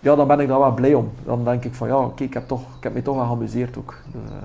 Ja, 0.00 0.14
dan 0.14 0.26
ben 0.26 0.40
ik 0.40 0.48
daar 0.48 0.58
wel 0.58 0.74
blij 0.74 0.94
om. 0.94 1.10
Dan 1.24 1.44
denk 1.44 1.64
ik 1.64 1.74
van 1.74 1.88
ja, 1.88 2.04
oké, 2.04 2.22
ik, 2.22 2.34
heb 2.34 2.48
toch, 2.48 2.60
ik 2.60 2.82
heb 2.82 2.94
me 2.94 3.02
toch 3.02 3.16
wel 3.16 3.24
geamuseerd 3.24 3.78
ook. 3.78 3.94
Dus, 4.12 4.30
uh, 4.30 4.36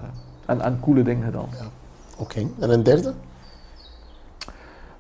en, 0.46 0.62
en 0.62 0.80
coole 0.82 1.04
dingen 1.04 1.24
gedaan. 1.24 1.48
Ja. 1.52 1.66
Oké, 2.18 2.40
okay. 2.40 2.52
en 2.60 2.70
een 2.70 2.84
derde? 2.84 3.14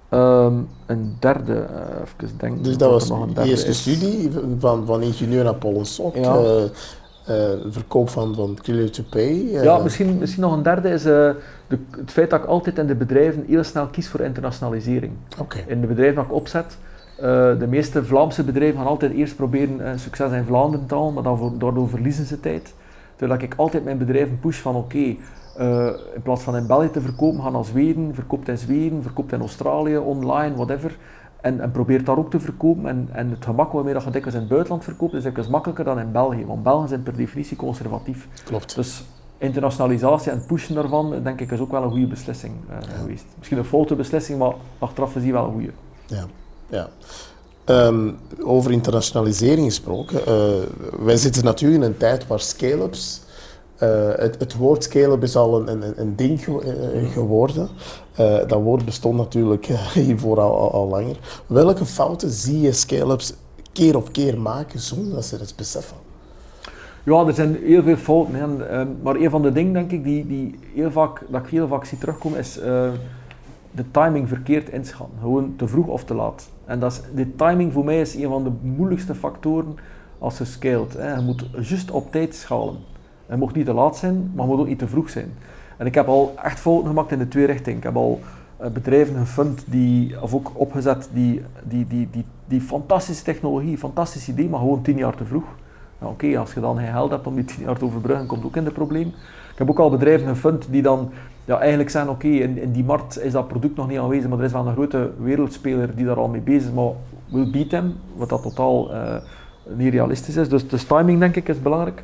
Um, 0.10 0.68
een 0.86 1.16
derde, 1.20 1.54
uh, 1.54 2.02
even 2.02 2.38
denken. 2.38 2.64
Dus 2.64 2.78
dat 2.78 2.90
was 2.90 3.34
de 3.34 3.44
eerste 3.44 3.68
is. 3.68 3.80
studie 3.80 4.32
van, 4.60 4.86
van 4.86 5.02
ingenieur 5.02 5.44
naar. 5.44 5.56
Ja. 6.14 6.36
Uh, 6.36 6.64
uh, 6.64 6.70
verkoop 7.70 8.10
van, 8.10 8.36
van 8.36 8.58
Clear 8.62 8.90
to 8.90 9.04
Pay. 9.10 9.32
Uh. 9.32 9.64
Ja, 9.64 9.78
misschien, 9.78 10.18
misschien 10.18 10.42
nog 10.42 10.54
een 10.54 10.64
derde 10.64 10.90
is 10.90 11.06
uh, 11.06 11.12
de, 11.68 11.78
het 11.92 12.12
feit 12.12 12.30
dat 12.30 12.40
ik 12.40 12.46
altijd 12.46 12.78
in 12.78 12.88
de 12.88 12.96
bedrijven 12.96 13.44
heel 13.48 13.64
snel 13.64 13.88
kies 13.88 14.10
voor 14.10 14.20
internationalisering. 14.20 15.14
Okay. 15.40 15.64
In 15.68 15.82
de 15.82 15.88
bedrijven 15.88 16.16
dat 16.16 16.26
ik 16.26 16.34
opzet, 16.34 16.78
de 17.60 17.66
meeste 17.70 18.06
Vlaamse 18.06 18.44
bedrijven 18.44 18.78
gaan 18.78 18.88
altijd 18.88 19.14
eerst 19.14 19.36
proberen 19.36 20.00
succes 20.00 20.32
in 20.32 20.44
Vlaanderen 20.44 20.86
te 20.86 20.96
halen, 20.96 21.14
maar 21.14 21.24
daarvoor, 21.24 21.52
daardoor 21.58 21.90
verliezen 21.90 22.26
ze 22.26 22.40
tijd. 22.40 22.74
Terwijl 23.16 23.42
ik 23.42 23.54
altijd 23.56 23.84
mijn 23.84 23.98
bedrijven 23.98 24.40
push 24.40 24.60
van 24.60 24.76
oké, 24.76 24.96
okay, 24.96 25.18
in 26.16 26.22
plaats 26.24 26.44
van 26.44 26.58
in 26.58 26.68
België 26.68 26.92
te 26.92 27.02
verkopen, 27.02 27.42
ga 27.42 27.50
naar 27.50 27.66
Zweden, 27.66 28.12
verkoopt 28.14 28.48
in 28.48 28.58
Zweden, 28.58 29.02
verkoopt 29.02 29.32
in 29.32 29.40
Australië, 29.40 29.98
online, 29.98 30.56
whatever. 30.56 30.98
En, 31.42 31.62
en 31.62 31.72
probeert 31.72 32.06
daar 32.06 32.18
ook 32.18 32.30
te 32.30 32.40
verkopen. 32.40 32.88
En, 32.88 33.10
en 33.12 33.30
het 33.30 33.46
gemak 33.46 33.72
waarmee 33.72 33.94
dat 33.94 34.04
je 34.04 34.10
dikwijls 34.10 34.36
in 34.36 34.40
het 34.40 34.50
buitenland 34.50 34.84
verkoopt, 34.84 35.14
is 35.14 35.24
dikwijls 35.24 35.50
makkelijker 35.50 35.86
dan 35.86 36.00
in 36.00 36.12
België. 36.12 36.46
Want 36.46 36.64
Belgen 36.64 36.88
zijn 36.88 37.04
per 37.04 37.16
definitie 37.16 37.58
conservatief. 37.58 38.28
Klopt. 38.44 38.76
Dus 38.76 39.04
internationalisatie 39.38 40.32
en 40.32 40.46
pushen 40.46 40.76
daarvan, 40.76 41.24
denk 41.24 41.42
ik, 41.42 41.52
is 41.52 41.60
ook 41.60 41.72
wel 41.72 41.84
een 41.84 41.90
goede 41.90 42.08
beslissing 42.08 42.54
uh, 42.70 42.76
ja. 42.82 42.96
geweest. 43.02 43.26
Misschien 43.38 43.58
een 43.58 43.66
foute 43.66 43.96
beslissing, 43.96 44.40
maar 44.40 44.54
achteraf 44.80 45.12
gezien 45.12 45.32
wel 45.32 45.46
een 45.46 45.52
goede. 45.52 45.72
Ja, 46.06 46.26
ja. 46.70 46.90
Um, 47.70 48.18
over 48.44 48.72
internationalisering 48.72 49.66
gesproken. 49.66 50.20
Uh, 50.20 50.64
wij 51.06 51.18
zitten 51.18 51.44
natuurlijk 51.44 51.84
in 51.84 51.90
een 51.90 51.98
tijd 51.98 52.28
waar 52.28 52.40
scale-ups 52.40 53.22
uh, 53.84 54.10
het, 54.16 54.40
het, 54.40 54.56
woord 54.56 54.84
scale-up 54.84 55.24
is 55.24 55.36
al 55.36 55.60
een, 55.60 55.84
een, 55.84 56.02
een 56.02 56.16
ding 56.16 56.44
ge, 56.44 56.52
uh, 56.52 57.12
geworden. 57.12 57.70
Uh, 58.20 58.38
dat 58.48 58.62
woord 58.62 58.86
bestond 58.86 59.18
natuurlijk 59.18 59.66
hiervoor 59.94 60.40
al, 60.40 60.58
al, 60.58 60.72
al, 60.72 60.88
langer. 60.88 61.44
Welke 61.48 61.86
fouten 61.86 62.30
zie 62.30 62.62
je 62.62 62.72
scale-ups 62.72 63.34
keer 63.72 63.96
op 63.96 64.12
keer 64.12 64.40
maken 64.40 64.80
zonder 64.80 65.14
dat 65.14 65.26
ze 65.26 65.36
het 65.36 65.54
beseffen? 65.58 65.98
Ja, 67.04 67.26
er 67.26 67.34
zijn 67.34 67.58
heel 67.64 67.84
veel 67.84 67.98
fouten. 67.98 68.36
Hè. 68.36 68.66
En, 68.68 68.98
maar 69.02 69.16
een 69.16 69.30
van 69.30 69.42
de 69.42 69.52
dingen 69.52 69.74
denk 69.74 69.92
ik 69.92 70.04
die, 70.04 70.28
die 70.28 70.60
heel 70.74 70.92
vaak, 70.92 71.24
dat 71.30 71.44
ik 71.44 71.50
heel 71.50 71.68
vaak 71.68 71.86
zie 71.86 71.98
terugkomen 71.98 72.40
is 72.40 72.60
de 73.78 73.92
timing 73.92 74.28
verkeerd 74.28 74.70
inschatten. 74.70 75.18
Gewoon 75.20 75.54
te 75.56 75.68
vroeg 75.68 75.88
of 75.88 76.04
te 76.04 76.14
laat. 76.14 76.50
En 76.66 76.80
dat 76.80 76.92
is, 76.92 77.02
de 77.16 77.36
timing 77.36 77.74
voor 77.74 77.86
mij 77.86 78.02
is 78.02 78.16
een 78.16 78.30
van 78.30 78.44
de 78.44 78.52
moeilijkste 78.62 79.16
factoren 79.16 79.76
als 80.20 80.38
je 80.38 80.46
scaled. 80.46 80.94
Hè. 80.94 81.16
Je 81.16 81.22
moet 81.22 81.46
juist 81.52 81.92
op 81.92 82.12
tijd 82.12 82.36
schalen. 82.36 82.76
Het 83.28 83.40
mocht 83.40 83.56
niet 83.56 83.66
te 83.66 83.74
laat 83.74 83.98
zijn, 83.98 84.32
maar 84.34 84.46
het 84.46 84.54
moet 84.54 84.60
ook 84.60 84.68
niet 84.68 84.80
te 84.80 84.88
vroeg 84.88 85.10
zijn. 85.10 85.32
En 85.78 85.86
ik 85.86 85.96
heb 85.96 86.08
al 86.08 86.34
echt 86.44 86.60
fouten 86.60 86.88
gemaakt 86.88 87.12
in 87.12 87.18
de 87.18 87.28
twee 87.28 87.46
richtingen. 87.46 87.78
Ik 87.78 87.84
heb 87.84 87.96
al 87.96 88.20
uh, 88.62 88.68
bedrijven 88.68 89.16
gefund 89.16 89.64
die, 89.66 90.22
of 90.22 90.34
ook 90.34 90.52
opgezet 90.54 91.10
die, 91.14 91.42
die, 91.64 91.88
die, 91.88 92.08
die, 92.12 92.26
die 92.48 92.62
fantastische 92.62 93.24
technologie, 93.24 93.78
fantastisch 93.78 94.28
idee, 94.28 94.50
maar 94.50 94.60
gewoon 94.60 94.82
tien 94.82 94.98
jaar 94.98 95.16
te 95.16 95.26
vroeg. 95.26 95.46
Nou, 96.00 96.12
Oké, 96.12 96.26
okay, 96.26 96.38
als 96.38 96.54
je 96.54 96.60
dan 96.60 96.78
geen 96.78 96.92
geld 96.92 97.12
hebt 97.12 97.28
om 97.28 97.36
die 97.36 97.46
tien 97.46 97.64
jaar 97.64 97.78
te 97.78 97.86
overbruggen, 97.86 98.28
komt 98.28 98.46
ook 98.46 98.56
in 98.56 98.64
de 98.64 98.72
probleem. 98.72 99.08
Ik 99.52 99.58
heb 99.58 99.70
ook 99.70 99.80
al 99.80 99.90
bedrijven 99.90 100.28
gefund 100.28 100.68
die 100.70 100.82
dan 100.82 101.10
ja, 101.46 101.60
eigenlijk 101.60 101.90
zeggen, 101.90 102.12
oké, 102.12 102.28
in, 102.28 102.58
in, 102.58 102.72
die 102.72 102.84
markt 102.84 103.24
is 103.24 103.32
dat 103.32 103.48
product 103.48 103.76
nog 103.76 103.88
niet 103.88 104.00
aanwezig, 104.00 104.30
maar 104.30 104.40
er 104.40 104.46
is 104.46 104.52
wel 104.52 104.68
een 104.68 104.74
grote 104.74 105.12
wereldspeler 105.20 105.96
die 105.96 106.06
daar 106.06 106.18
al 106.18 106.28
mee 106.28 106.42
bezig 106.42 106.68
is, 106.68 106.76
maar 106.76 106.92
wil 107.30 107.50
beat 107.52 107.72
hem, 107.72 107.94
wat 108.16 108.30
dat 108.30 108.42
totaal 108.42 108.94
uh, 108.94 109.16
niet 109.76 109.94
realistisch 109.94 110.36
is. 110.36 110.50
Dus, 110.50 110.68
dus 110.68 110.84
timing 110.84 111.20
denk 111.20 111.36
ik 111.36 111.48
is 111.48 111.62
belangrijk. 111.62 112.04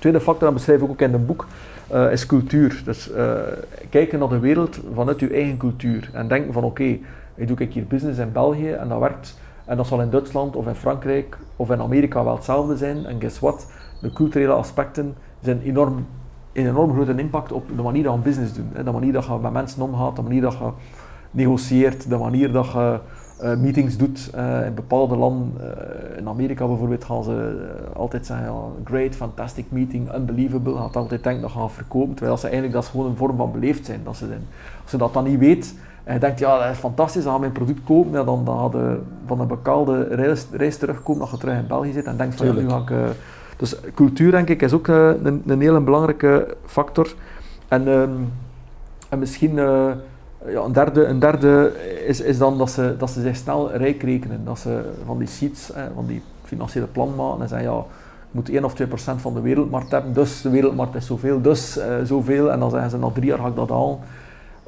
Tweede 0.00 0.20
factor, 0.20 0.44
dat 0.44 0.54
beschrijf 0.54 0.82
ik 0.82 0.90
ook 0.90 1.00
in 1.00 1.12
het 1.12 1.26
boek, 1.26 1.46
uh, 1.92 2.12
is 2.12 2.26
cultuur. 2.26 2.82
Dus 2.84 3.10
uh, 3.10 3.32
kijken 3.88 4.18
naar 4.18 4.28
de 4.28 4.38
wereld 4.38 4.80
vanuit 4.94 5.20
je 5.20 5.32
eigen 5.32 5.56
cultuur 5.56 6.10
en 6.12 6.28
denken 6.28 6.52
van 6.52 6.64
oké, 6.64 6.98
ik 7.34 7.48
doe 7.48 7.56
ik 7.56 7.72
hier 7.72 7.86
business 7.86 8.18
in 8.18 8.32
België 8.32 8.70
en 8.70 8.88
dat 8.88 8.98
werkt 8.98 9.38
en 9.64 9.76
dat 9.76 9.86
zal 9.86 10.00
in 10.00 10.10
Duitsland 10.10 10.56
of 10.56 10.66
in 10.66 10.74
Frankrijk 10.74 11.38
of 11.56 11.70
in 11.70 11.80
Amerika 11.80 12.24
wel 12.24 12.34
hetzelfde 12.34 12.76
zijn. 12.76 13.06
En 13.06 13.20
guess 13.20 13.38
what? 13.38 13.66
De 14.00 14.12
culturele 14.12 14.52
aspecten 14.52 15.14
zijn 15.40 15.62
enorm, 15.62 16.06
een 16.52 16.66
enorm 16.66 16.92
grote 16.92 17.14
impact 17.14 17.52
op 17.52 17.76
de 17.76 17.82
manier 17.82 18.02
dat 18.02 18.14
je 18.14 18.20
business 18.20 18.52
doet. 18.52 18.84
De 18.84 18.90
manier 18.90 19.12
dat 19.12 19.24
je 19.24 19.38
met 19.42 19.52
mensen 19.52 19.82
omgaat, 19.82 20.16
de 20.16 20.22
manier 20.22 20.40
dat 20.40 20.52
je 20.52 20.70
negocieert, 21.30 22.08
de 22.08 22.16
manier 22.16 22.52
dat 22.52 22.72
je 22.72 22.98
uh, 23.44 23.56
meetings 23.56 23.96
doet 23.96 24.30
uh, 24.36 24.66
in 24.66 24.74
bepaalde 24.74 25.16
landen. 25.16 25.52
Uh, 25.60 26.18
in 26.18 26.28
Amerika 26.28 26.66
bijvoorbeeld 26.66 27.04
gaan 27.04 27.24
ze 27.24 27.66
altijd 27.92 28.26
zeggen, 28.26 28.46
ja, 28.46 28.60
great, 28.84 29.14
fantastic 29.14 29.64
meeting, 29.68 30.14
unbelievable. 30.14 30.76
Gaat 30.76 30.96
altijd 30.96 31.22
denken 31.22 31.42
dat 31.42 31.50
gaan 31.50 31.70
verkopen, 31.70 32.14
terwijl 32.14 32.36
ze 32.36 32.42
eigenlijk 32.42 32.74
dat 32.74 32.84
is 32.84 32.90
gewoon 32.90 33.06
een 33.06 33.16
vorm 33.16 33.36
van 33.36 33.52
beleefd 33.52 33.86
zijn. 33.86 34.00
Dat 34.04 34.16
ze 34.16 34.28
dan, 34.28 34.38
als 34.82 34.90
je 34.90 34.96
dat 34.96 35.12
dan 35.12 35.24
niet 35.24 35.38
weet, 35.38 35.74
en 36.04 36.14
je 36.14 36.20
denkt, 36.20 36.38
ja, 36.38 36.58
dat 36.58 36.70
is 36.70 36.78
fantastisch, 36.78 37.22
dan 37.22 37.32
gaan 37.32 37.40
mijn 37.40 37.52
product 37.52 37.84
kopen. 37.84 38.12
Ja, 38.12 38.24
dan, 38.24 38.44
dan 38.44 38.56
hadden 38.56 39.06
van 39.26 39.40
een 39.40 39.46
bepaalde 39.46 40.02
reis, 40.02 40.46
reis 40.52 40.76
terugkomen, 40.76 41.20
dat 41.20 41.30
je 41.30 41.36
terug 41.36 41.58
in 41.58 41.66
België 41.66 41.92
zit 41.92 42.04
en 42.04 42.16
denkt 42.16 42.34
van, 42.34 42.46
ja, 42.46 42.52
nu 42.52 42.68
ga 42.68 42.76
ik... 42.76 42.92
Dus 43.56 43.76
cultuur, 43.94 44.30
denk 44.30 44.48
ik, 44.48 44.62
is 44.62 44.72
ook 44.72 44.86
een, 44.88 45.42
een 45.46 45.60
hele 45.60 45.80
belangrijke 45.80 46.56
factor. 46.64 47.14
En, 47.68 47.88
um, 47.88 48.32
en 49.08 49.18
misschien 49.18 49.58
ja, 50.46 50.60
een 50.60 50.72
derde, 50.72 51.04
een 51.04 51.18
derde 51.18 51.72
is, 52.06 52.20
is 52.20 52.38
dan 52.38 52.58
dat 52.58 52.70
ze, 52.70 52.94
dat 52.98 53.10
ze 53.10 53.20
zich 53.20 53.36
snel 53.36 53.72
rijk 53.72 54.02
rekenen. 54.02 54.44
Dat 54.44 54.58
ze 54.58 54.90
van 55.06 55.18
die 55.18 55.28
sheets, 55.28 55.70
van 55.94 56.06
die 56.06 56.22
financiële 56.44 56.86
plan 56.86 57.14
maken 57.14 57.42
en 57.42 57.48
zeggen, 57.48 57.70
ja, 57.70 57.76
je 58.30 58.36
moet 58.36 58.48
1 58.48 58.64
of 58.64 58.74
2 58.74 58.86
procent 58.86 59.20
van 59.20 59.34
de 59.34 59.40
wereldmarkt 59.40 59.90
hebben, 59.90 60.12
dus 60.12 60.42
de 60.42 60.50
wereldmarkt 60.50 60.94
is 60.94 61.06
zoveel, 61.06 61.40
dus 61.40 61.78
zoveel. 62.04 62.52
En 62.52 62.58
dan 62.58 62.70
zeggen 62.70 62.90
ze, 62.90 62.98
na 62.98 63.10
drie 63.10 63.26
jaar 63.26 63.38
ga 63.38 63.46
ik 63.46 63.56
dat 63.56 63.68
halen. 63.68 63.98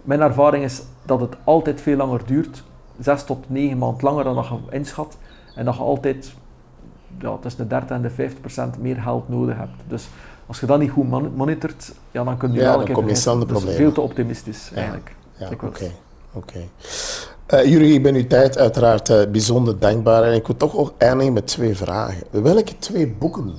Mijn 0.03 0.21
ervaring 0.21 0.65
is 0.65 0.83
dat 1.03 1.21
het 1.21 1.37
altijd 1.45 1.81
veel 1.81 1.97
langer 1.97 2.21
duurt, 2.27 2.65
zes 3.01 3.25
tot 3.25 3.51
negen 3.51 3.79
maanden 3.79 4.05
langer 4.05 4.25
dan 4.25 4.35
dat 4.35 4.47
je 4.47 4.57
inschat, 4.71 5.17
en 5.55 5.65
dat 5.65 5.75
je 5.75 5.81
altijd 5.81 6.33
ja, 7.21 7.37
tussen 7.41 7.63
de 7.63 7.69
30 7.69 7.91
en 7.91 8.03
de 8.03 8.11
50 8.11 8.41
procent 8.41 8.79
meer 8.79 8.97
geld 8.97 9.29
nodig 9.29 9.57
hebt. 9.57 9.73
Dus 9.89 10.09
als 10.47 10.61
je 10.61 10.67
dat 10.67 10.79
niet 10.79 10.91
goed 10.91 11.37
monitort, 11.37 11.93
ja, 12.11 12.25
dan 12.25 12.37
kun 12.37 12.53
je 12.53 12.61
ja, 12.61 12.77
dan 12.77 12.93
kom 12.93 13.09
je 13.09 13.15
snel 13.15 13.39
de 13.39 13.47
problemen. 13.47 13.77
veel 13.77 13.93
te 13.93 14.01
optimistisch 14.01 14.71
eigenlijk. 14.75 15.15
Ja, 15.37 15.49
oké. 15.51 15.65
oké. 15.65 15.91
Okay. 16.33 16.69
Uh, 17.65 17.93
ik 17.93 18.03
ben 18.03 18.15
uw 18.15 18.27
tijd 18.27 18.59
uiteraard 18.59 19.09
uh, 19.09 19.27
bijzonder 19.31 19.79
dankbaar 19.79 20.23
en 20.23 20.35
ik 20.35 20.47
wil 20.47 20.57
toch 20.57 20.77
ook 20.77 20.93
eindigen 20.99 21.33
met 21.33 21.47
twee 21.47 21.77
vragen. 21.77 22.23
Welke 22.31 22.79
twee 22.79 23.09
boeken 23.09 23.53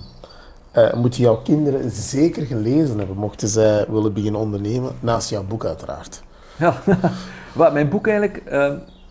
uh, 0.77 0.93
moeten 0.93 1.21
jouw 1.21 1.37
kinderen 1.37 1.91
zeker 1.91 2.45
gelezen 2.45 2.97
hebben, 2.97 3.17
mochten 3.17 3.47
zij 3.47 3.85
willen 3.89 4.13
beginnen 4.13 4.41
ondernemen, 4.41 4.91
naast 4.99 5.29
jouw 5.29 5.43
boek 5.43 5.65
uiteraard? 5.65 6.23
Ja, 6.57 6.81
Wat, 7.53 7.73
mijn 7.73 7.89
boek 7.89 8.07
eigenlijk, 8.07 8.37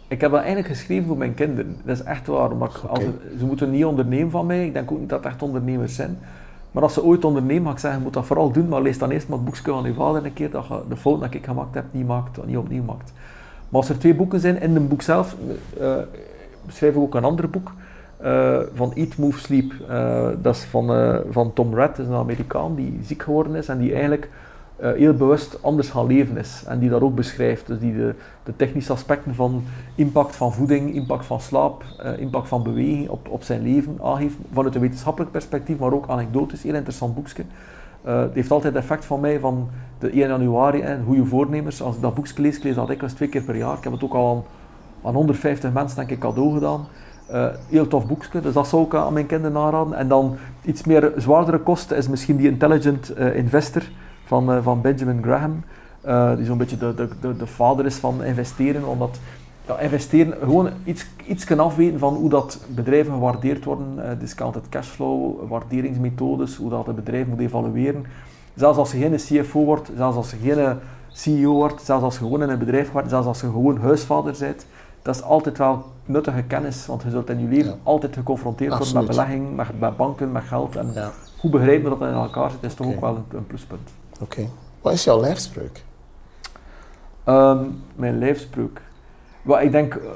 ik 0.08 0.20
heb 0.20 0.30
dat 0.30 0.40
eigenlijk 0.40 0.66
geschreven 0.66 1.06
voor 1.06 1.16
mijn 1.16 1.34
kinderen. 1.34 1.76
Dat 1.84 1.96
is 1.96 2.04
echt 2.04 2.26
waar. 2.26 2.56
Maar 2.56 2.70
ze 3.38 3.44
moeten 3.44 3.70
niet 3.70 3.84
ondernemen 3.84 4.30
van 4.30 4.46
mij. 4.46 4.66
Ik 4.66 4.72
denk 4.72 4.92
ook 4.92 4.98
niet 4.98 5.08
dat 5.08 5.18
het 5.18 5.32
echt 5.32 5.42
ondernemers 5.42 5.94
zijn. 5.94 6.18
Maar 6.72 6.82
als 6.82 6.94
ze 6.94 7.04
ooit 7.04 7.24
ondernemen, 7.24 7.66
ga 7.66 7.72
ik 7.72 7.78
zeggen, 7.78 8.02
moet 8.02 8.12
dat 8.12 8.26
vooral 8.26 8.52
doen. 8.52 8.68
Maar 8.68 8.82
lees 8.82 8.98
dan 8.98 9.10
eerst 9.10 9.28
maar 9.28 9.36
het 9.36 9.46
boekje 9.46 9.62
van 9.72 9.84
je 9.84 9.94
vader 9.94 10.24
een 10.24 10.32
keer. 10.32 10.50
Dat 10.50 10.66
je 10.66 10.80
de 10.88 10.96
fout 10.96 11.20
dat 11.20 11.34
ik 11.34 11.44
gemaakt 11.44 11.74
heb, 11.74 11.84
niet 11.90 12.06
maakt, 12.06 12.46
niet 12.46 12.56
opnieuw 12.56 12.82
maakt. 12.82 13.12
Maar 13.68 13.80
als 13.80 13.88
er 13.88 13.98
twee 13.98 14.14
boeken 14.14 14.40
zijn, 14.40 14.60
in 14.60 14.76
een 14.76 14.88
boek 14.88 15.02
zelf 15.02 15.36
uh, 15.80 15.94
beschrijf 16.66 16.94
ik 16.94 17.00
ook 17.00 17.14
een 17.14 17.24
ander 17.24 17.50
boek. 17.50 17.72
Uh, 18.24 18.58
van 18.74 18.92
Eat, 18.94 19.16
Move, 19.16 19.38
Sleep. 19.38 19.72
Dat 20.42 20.54
is 20.54 20.64
van, 20.64 21.16
van 21.30 21.52
Tom 21.52 21.74
Red, 21.74 21.96
dat 21.96 22.06
is 22.06 22.12
een 22.12 22.18
Amerikaan 22.18 22.74
die 22.74 23.00
ziek 23.04 23.22
geworden 23.22 23.54
is 23.54 23.68
en 23.68 23.78
die 23.78 23.92
eigenlijk 23.92 24.28
heel 24.82 25.14
bewust 25.14 25.62
anders 25.62 25.88
gaan 25.88 26.06
leven 26.06 26.36
is. 26.36 26.64
En 26.66 26.78
die 26.78 26.90
dat 26.90 27.02
ook 27.02 27.14
beschrijft. 27.14 27.66
Dus 27.66 27.78
die 27.78 27.94
de, 27.94 28.56
technische 28.56 28.92
aspecten 28.92 29.34
van 29.34 29.64
impact 29.94 30.36
van 30.36 30.52
voeding, 30.52 30.94
impact 30.94 31.26
van 31.26 31.40
slaap, 31.40 31.84
uh, 32.04 32.18
impact 32.18 32.48
van 32.48 32.62
beweging 32.62 33.08
op, 33.08 33.28
op 33.28 33.42
zijn 33.42 33.62
leven 33.62 33.98
aangeeft. 34.02 34.34
Vanuit 34.52 34.74
een 34.74 34.80
wetenschappelijk 34.80 35.32
perspectief, 35.32 35.78
maar 35.78 35.92
ook 35.92 36.08
anekdotisch. 36.08 36.62
Heel 36.62 36.74
interessant 36.74 37.14
boekje. 37.14 37.42
Uh, 38.06 38.20
het 38.20 38.34
heeft 38.34 38.50
altijd 38.50 38.74
effect 38.74 39.04
van 39.04 39.20
mij 39.20 39.40
van 39.40 39.68
de 39.98 40.10
1 40.10 40.28
januari 40.28 40.80
en 40.80 41.04
goede 41.04 41.24
voornemens. 41.24 41.82
Als 41.82 41.96
ik 41.96 42.02
dat 42.02 42.14
boekje 42.14 42.42
lees, 42.42 42.56
ik 42.56 42.62
lees 42.62 42.74
dat 42.74 43.16
twee 43.16 43.28
keer 43.28 43.42
per 43.42 43.56
jaar. 43.56 43.76
Ik 43.76 43.84
heb 43.84 43.92
het 43.92 44.04
ook 44.04 44.14
al 44.14 44.36
aan, 44.36 44.42
aan 45.08 45.14
150 45.14 45.72
mensen 45.72 45.96
denk 45.96 46.10
ik 46.10 46.18
cadeau 46.18 46.52
gedaan. 46.52 46.86
Heel 47.68 47.88
tof 47.88 48.06
boekje, 48.06 48.40
dus 48.40 48.52
dat 48.52 48.68
zou 48.68 48.84
ik 48.84 48.94
aan 48.94 49.12
mijn 49.12 49.26
kinderen 49.26 49.56
aanraden. 49.56 49.94
En 49.94 50.08
dan 50.08 50.36
iets 50.64 50.84
meer 50.84 51.12
zwaardere 51.16 51.58
kosten 51.58 51.96
is 51.96 52.08
misschien 52.08 52.36
die 52.36 52.48
Intelligent 52.48 53.16
Investor 53.18 53.82
van, 54.32 54.54
uh, 54.54 54.62
van 54.62 54.80
Benjamin 54.80 55.22
Graham. 55.22 55.64
Uh, 56.06 56.36
die 56.36 56.44
zo'n 56.44 56.58
beetje 56.58 56.76
de, 56.76 56.94
de, 56.94 57.08
de, 57.20 57.36
de, 57.36 57.46
vader 57.46 57.86
is 57.86 57.96
van 57.96 58.24
investeren, 58.24 58.84
omdat 58.88 59.18
ja, 59.66 59.78
investeren, 59.78 60.36
gewoon 60.42 60.68
iets, 60.84 61.06
iets 61.26 61.44
kan 61.44 61.58
afweten 61.58 61.98
van 61.98 62.14
hoe 62.14 62.28
dat 62.28 62.58
bedrijven 62.68 63.12
gewaardeerd 63.12 63.64
worden, 63.64 63.86
uh, 63.96 64.04
discounted 64.18 64.68
cashflow, 64.68 65.48
waarderingsmethodes, 65.48 66.56
hoe 66.56 66.70
dat 66.70 66.86
het 66.86 66.96
bedrijf 66.96 67.26
moet 67.26 67.38
evalueren. 67.38 68.04
Zelfs 68.54 68.78
als 68.78 68.92
je 68.92 68.98
geen 68.98 69.16
CFO 69.16 69.64
wordt, 69.64 69.90
zelfs 69.96 70.16
als 70.16 70.30
je 70.30 70.36
geen 70.36 70.78
CEO 71.08 71.52
wordt, 71.52 71.82
zelfs 71.82 72.04
als 72.04 72.14
je 72.14 72.20
gewoon 72.20 72.42
in 72.42 72.48
een 72.48 72.58
bedrijf 72.58 72.92
wordt, 72.92 73.08
zelfs 73.08 73.26
als 73.26 73.40
je 73.40 73.46
gewoon 73.46 73.78
huisvader 73.78 74.36
bent, 74.38 74.66
dat 75.02 75.14
is 75.14 75.22
altijd 75.22 75.58
wel 75.58 75.84
nuttige 76.04 76.42
kennis, 76.42 76.86
want 76.86 77.02
je 77.02 77.10
zult 77.10 77.30
in 77.30 77.40
je 77.40 77.48
leven 77.48 77.78
altijd 77.82 78.16
geconfronteerd 78.16 78.78
worden 78.78 78.94
met 78.94 79.06
belegging, 79.06 79.56
met, 79.56 79.80
met, 79.80 79.96
banken, 79.96 80.32
met 80.32 80.42
geld. 80.42 80.76
En 80.76 80.90
ja. 80.94 81.10
hoe 81.40 81.50
begrijpen 81.50 81.90
dat 81.90 81.98
dat 81.98 82.08
in 82.08 82.14
elkaar 82.14 82.50
zit, 82.50 82.62
is 82.62 82.74
toch 82.74 82.86
ook 82.86 83.00
wel 83.00 83.16
een, 83.16 83.36
een 83.36 83.46
pluspunt. 83.46 83.90
Oké. 84.22 84.48
Wat 84.80 84.92
is 84.92 85.04
jouw 85.04 85.20
lijfspreuk? 85.20 85.84
Um, 87.26 87.82
mijn 87.94 88.18
lijfspreuk? 88.18 88.82
Well, 89.42 89.64
ik 89.64 89.72
denk, 89.72 89.94
uh, 89.94 90.10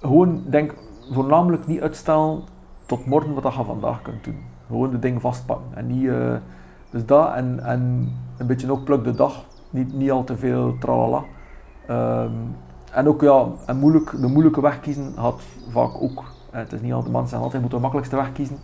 gewoon 0.00 0.42
denk 0.46 0.74
voornamelijk 1.12 1.66
niet 1.66 1.80
uitstellen 1.80 2.42
tot 2.86 3.06
morgen 3.06 3.34
wat 3.34 3.54
je 3.54 3.64
vandaag 3.64 4.02
kunt 4.02 4.24
doen. 4.24 4.44
Gewoon 4.66 4.90
de 4.90 4.98
dingen 4.98 5.20
vastpakken. 5.20 5.66
En 5.74 5.86
niet, 5.86 6.02
uh, 6.02 6.36
dus 6.90 7.06
dat 7.06 7.34
en, 7.34 7.60
en 7.64 8.12
een 8.36 8.46
beetje 8.46 8.70
ook 8.70 8.84
pluk 8.84 9.04
de 9.04 9.14
dag. 9.14 9.44
Niet, 9.70 9.92
niet 9.92 10.10
al 10.10 10.24
te 10.24 10.36
veel 10.36 10.76
tralala. 10.78 11.24
Um, 11.90 12.56
en 12.92 13.08
ook 13.08 13.20
ja, 13.20 13.46
en 13.66 13.76
moeilijk, 13.76 14.20
de 14.20 14.26
moeilijke 14.26 14.60
weg 14.60 14.80
kiezen 14.80 15.12
had 15.14 15.42
vaak 15.68 16.02
ook. 16.02 16.24
Het 16.50 16.72
is 16.72 16.80
niet 16.80 16.92
altijd, 16.92 17.12
mensen 17.12 17.38
altijd, 17.38 17.52
je 17.52 17.60
moet 17.60 17.70
de 17.70 17.78
makkelijkste 17.78 18.16
weg 18.16 18.32
kiezen 18.32 18.58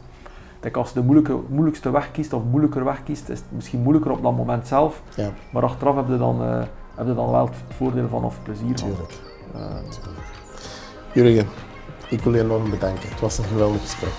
denk 0.63 0.77
als 0.77 0.89
je 0.89 0.95
de 0.95 1.03
moeilijke, 1.03 1.39
moeilijkste 1.49 1.91
weg 1.91 2.11
kiest 2.11 2.33
of 2.33 2.43
moeilijker 2.51 2.85
weg 2.85 3.03
kiest, 3.03 3.29
is 3.29 3.39
het 3.39 3.49
misschien 3.49 3.81
moeilijker 3.81 4.11
op 4.11 4.23
dat 4.23 4.37
moment 4.37 4.67
zelf. 4.67 5.03
Ja. 5.15 5.31
Maar 5.51 5.63
achteraf 5.63 5.97
heb 5.97 6.09
je, 6.09 6.19
dan, 6.19 6.43
uh, 6.43 6.63
heb 6.95 7.07
je 7.07 7.15
dan 7.15 7.31
wel 7.31 7.47
het 7.47 7.57
voordeel 7.77 8.09
van 8.09 8.25
of 8.25 8.39
plezier 8.43 8.75
Tuurlijk. 8.75 9.13
van. 9.53 9.61
Uh, 9.61 9.77
Jurgen, 11.13 11.49
ik 12.09 12.21
wil 12.21 12.35
je 12.35 12.41
enorm 12.41 12.71
bedanken. 12.71 13.09
Het 13.09 13.21
was 13.21 13.39
een 13.39 13.45
geweldig 13.45 13.81
gesprek. 13.81 14.13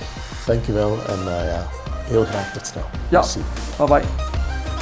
Dankjewel 0.46 0.90
en 0.90 1.20
uh, 1.20 1.26
ja, 1.26 1.64
heel 1.88 2.24
graag 2.24 2.54
tot 2.54 2.68
snel. 2.68 2.86
Ja, 3.10 3.24
bye 3.78 3.88
bye. 3.88 4.34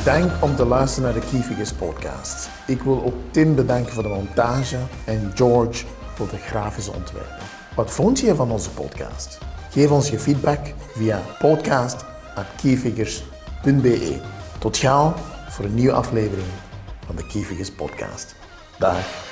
Dank 0.03 0.31
om 0.39 0.55
te 0.55 0.65
luisteren 0.65 1.11
naar 1.11 1.21
de 1.21 1.27
Keyfigures 1.27 1.73
podcast. 1.73 2.49
Ik 2.67 2.81
wil 2.81 3.03
ook 3.03 3.13
Tim 3.31 3.55
bedanken 3.55 3.93
voor 3.93 4.03
de 4.03 4.09
montage 4.09 4.77
en 5.05 5.31
George 5.35 5.85
voor 6.13 6.29
de 6.29 6.37
grafische 6.37 6.91
ontwerpen. 6.93 7.45
Wat 7.75 7.91
vond 7.91 8.19
je 8.19 8.35
van 8.35 8.51
onze 8.51 8.69
podcast? 8.69 9.50
Geef 9.71 9.91
ons 9.91 10.09
je 10.09 10.19
feedback 10.19 10.73
via 10.95 11.21
podcast.keyfigures.be. 11.39 14.19
Tot 14.59 14.77
gauw 14.77 15.13
voor 15.49 15.65
een 15.65 15.73
nieuwe 15.73 15.93
aflevering 15.93 16.47
van 17.05 17.15
de 17.15 17.27
Keyfigures 17.27 17.71
podcast. 17.71 18.35
Dag. 18.79 19.30